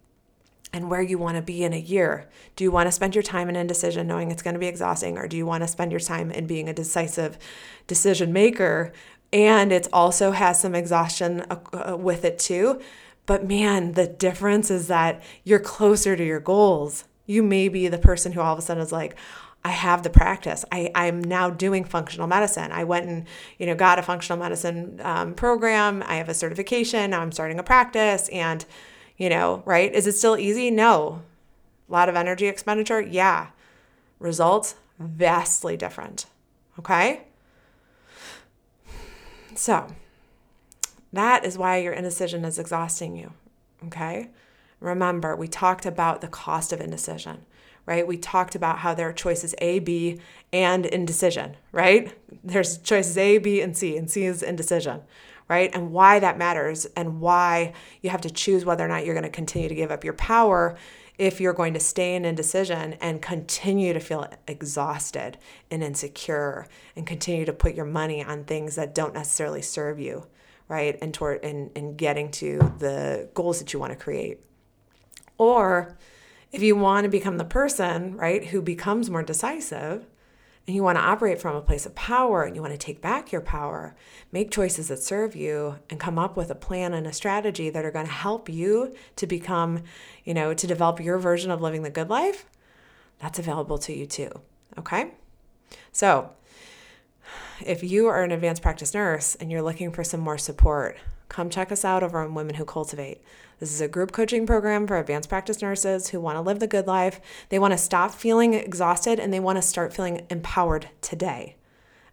and 0.73 0.91
where 0.91 1.03
you 1.03 1.17
want 1.17 1.37
to 1.37 1.43
be 1.43 1.65
in 1.65 1.73
a 1.73 1.79
year. 1.79 2.29
Do 2.55 2.63
you 2.63 2.71
want 2.71 2.87
to 2.87 2.93
spend 2.93 3.15
your 3.15 3.23
time 3.23 3.49
in 3.49 3.57
indecision 3.57 4.07
knowing 4.07 4.31
it's 4.31 4.43
going 4.43 4.55
to 4.55 4.61
be 4.61 4.67
exhausting, 4.67 5.17
or 5.17 5.27
do 5.27 5.37
you 5.37 5.47
want 5.47 5.63
to 5.63 5.69
spend 5.69 5.93
your 5.93 6.01
time 6.01 6.31
in 6.31 6.47
being 6.47 6.69
a 6.69 6.75
decisive 6.75 7.39
decision 7.87 8.33
maker 8.33 8.93
and 9.33 9.73
it 9.73 9.89
also 9.93 10.31
has 10.31 10.61
some 10.61 10.75
exhaustion 10.75 11.45
uh, 11.51 11.97
with 11.97 12.25
it 12.25 12.39
too. 12.39 12.81
But 13.27 13.47
man, 13.47 13.93
the 13.93 14.07
difference 14.07 14.71
is 14.71 14.89
that 14.89 15.23
you're 15.45 15.59
closer 15.59 16.17
to 16.17 16.25
your 16.25 16.41
goals. 16.41 17.05
You 17.27 17.43
may 17.43 17.69
be 17.69 17.89
the 17.89 17.99
person 17.99 18.33
who 18.33 18.41
all 18.41 18.55
of 18.55 18.59
a 18.59 18.63
sudden 18.63 18.83
is 18.83 18.93
like, 18.93 19.17
I 19.69 19.73
have 19.73 20.03
the 20.03 20.09
practice. 20.09 20.65
I, 20.73 20.91
I'm 20.95 21.23
now 21.23 21.51
doing 21.51 21.85
functional 21.85 22.27
medicine. 22.27 22.73
I 22.73 22.85
went 22.85 23.07
and, 23.07 23.27
you 23.59 23.67
know, 23.67 23.75
got 23.75 23.99
a 23.99 24.03
functional 24.03 24.39
medicine 24.39 24.99
um, 25.05 25.35
program. 25.35 26.03
I 26.07 26.15
have 26.15 26.31
a 26.31 26.35
certification. 26.35 27.11
Now 27.11 27.21
I'm 27.21 27.33
starting 27.33 27.59
a 27.59 27.63
practice. 27.63 28.31
And, 28.31 28.65
you 29.19 29.29
know, 29.29 29.63
right? 29.67 29.93
Is 29.95 30.07
it 30.07 30.13
still 30.13 30.39
easy? 30.39 30.71
No. 30.71 31.21
A 31.87 31.93
lot 31.93 32.09
of 32.09 32.17
energy 32.17 32.47
expenditure? 32.47 32.99
Yeah. 32.99 33.49
Results? 34.19 34.77
Vastly 34.99 35.77
different. 35.77 36.25
Okay? 36.79 37.25
So, 39.55 39.87
that 41.13 41.45
is 41.45 41.59
why 41.59 41.77
your 41.77 41.93
indecision 41.93 42.47
is 42.47 42.59
exhausting 42.59 43.17
you. 43.17 43.35
Okay? 43.89 44.31
Remember, 44.81 45.37
we 45.37 45.47
talked 45.47 45.85
about 45.85 46.23
the 46.23 46.29
cost 46.29 46.73
of 46.73 46.81
indecision, 46.81 47.45
right? 47.89 48.07
We 48.07 48.19
talked 48.19 48.55
about 48.55 48.81
how 48.81 48.93
there 48.93 49.09
are 49.09 49.15
choices 49.15 49.55
A, 49.63 49.79
B, 49.79 50.21
and 50.53 50.85
indecision, 50.85 51.57
right? 51.73 52.13
There's 52.45 52.77
choices 52.77 53.17
A, 53.17 53.39
B, 53.39 53.63
and 53.63 53.75
C, 53.75 53.97
and 53.97 54.11
C 54.11 54.27
is 54.27 54.43
indecision, 54.43 55.01
right? 55.49 55.71
And 55.73 55.91
why 55.91 56.19
that 56.19 56.37
matters 56.37 56.85
and 56.97 57.19
why 57.19 57.73
you 58.03 58.11
have 58.11 58.21
to 58.21 58.31
choose 58.31 58.67
whether 58.67 58.85
or 58.85 58.89
not 58.89 59.07
you're 59.07 59.15
going 59.15 59.25
to 59.25 59.31
continue 59.31 59.71
to 59.71 59.75
give 59.75 59.91
up 59.91 60.05
your 60.05 60.13
power 60.13 60.77
if 61.17 61.41
you're 61.41 61.55
going 61.55 61.73
to 61.73 61.81
stay 61.81 62.15
in 62.15 62.27
indecision 62.27 62.93
and 63.01 63.23
continue 63.23 63.95
to 63.95 64.01
feel 64.01 64.29
exhausted 64.47 65.39
and 65.71 65.83
insecure 65.83 66.67
and 66.95 67.07
continue 67.07 67.47
to 67.47 67.55
put 67.55 67.75
your 67.75 67.87
money 67.87 68.23
on 68.23 68.45
things 68.45 68.75
that 68.75 68.95
don't 68.95 69.15
necessarily 69.15 69.63
serve 69.63 69.99
you 69.99 70.27
right 70.69 70.99
and 71.01 71.15
toward 71.15 71.43
in, 71.43 71.71
in 71.75 71.97
getting 71.97 72.31
to 72.31 72.59
the 72.79 73.31
goals 73.33 73.59
that 73.59 73.73
you 73.73 73.81
want 73.81 73.93
to 73.93 73.99
create 73.99 74.39
or 75.39 75.97
if 76.53 76.63
you 76.63 76.77
want 76.77 77.05
to 77.05 77.11
become 77.11 77.37
the 77.37 77.45
person 77.45 78.17
right 78.17 78.47
who 78.47 78.63
becomes 78.63 79.11
more 79.11 79.23
decisive 79.23 80.07
and 80.69 80.75
you 80.75 80.83
want 80.83 80.99
to 80.99 81.05
operate 81.05 81.41
from 81.41 81.57
a 81.57 81.63
place 81.63 81.87
of 81.87 81.95
power 81.95 82.45
and 82.45 82.55
you 82.55 82.61
want 82.61 82.75
to 82.75 82.79
take 82.79 83.01
back 83.01 83.33
your 83.33 83.41
power, 83.41 83.97
make 84.31 84.51
choices 84.51 84.89
that 84.89 84.99
serve 84.99 85.35
you 85.35 85.79
and 85.89 85.99
come 85.99 86.19
up 86.19 86.37
with 86.37 86.51
a 86.51 86.55
plan 86.55 86.93
and 86.93 87.07
a 87.07 87.13
strategy 87.13 87.71
that 87.71 87.87
are 87.87 87.91
going 87.91 88.05
to 88.05 88.13
help 88.13 88.51
you 88.51 88.95
to 89.17 89.27
become, 89.27 89.83
you 90.25 90.35
know, 90.35 90.53
to 90.53 90.67
develop 90.67 91.01
your 91.01 91.19
version 91.19 91.51
of 91.51 91.63
living 91.63 91.85
the 91.85 91.91
good 91.91 92.11
life, 92.11 92.45
that's 93.19 93.39
available 93.39 93.79
to 93.79 93.95
you 93.95 94.05
too. 94.05 94.31
Okay? 94.79 95.13
So, 95.91 96.35
if 97.65 97.83
you 97.83 98.07
are 98.09 98.23
an 98.23 98.31
advanced 98.31 98.61
practice 98.61 98.93
nurse 98.93 99.37
and 99.37 99.51
you're 99.51 99.63
looking 99.63 99.91
for 99.91 100.05
some 100.05 100.21
more 100.21 100.37
support, 100.37 100.99
come 101.29 101.51
check 101.51 101.71
us 101.71 101.85
out 101.85 102.03
over 102.03 102.21
on 102.21 102.35
Women 102.35 102.57
Who 102.57 102.65
Cultivate. 102.65 103.21
This 103.61 103.73
is 103.73 103.81
a 103.81 103.89
group 103.89 104.13
coaching 104.13 104.47
program 104.47 104.87
for 104.87 104.99
advanced 104.99 105.29
practice 105.29 105.61
nurses 105.61 106.09
who 106.09 106.21
want 106.21 106.37
to 106.37 106.41
live 106.41 106.61
the 106.61 106.67
good 106.67 106.87
life. 106.87 107.21
They 107.49 107.59
want 107.59 107.73
to 107.73 107.79
stop 107.79 108.13
feeling 108.13 108.55
exhausted 108.55 109.19
and 109.19 109.33
they 109.33 109.41
want 109.41 109.57
to 109.57 109.63
start 109.63 109.93
feeling 109.93 110.27
empowered 110.31 110.89
today. 111.01 111.57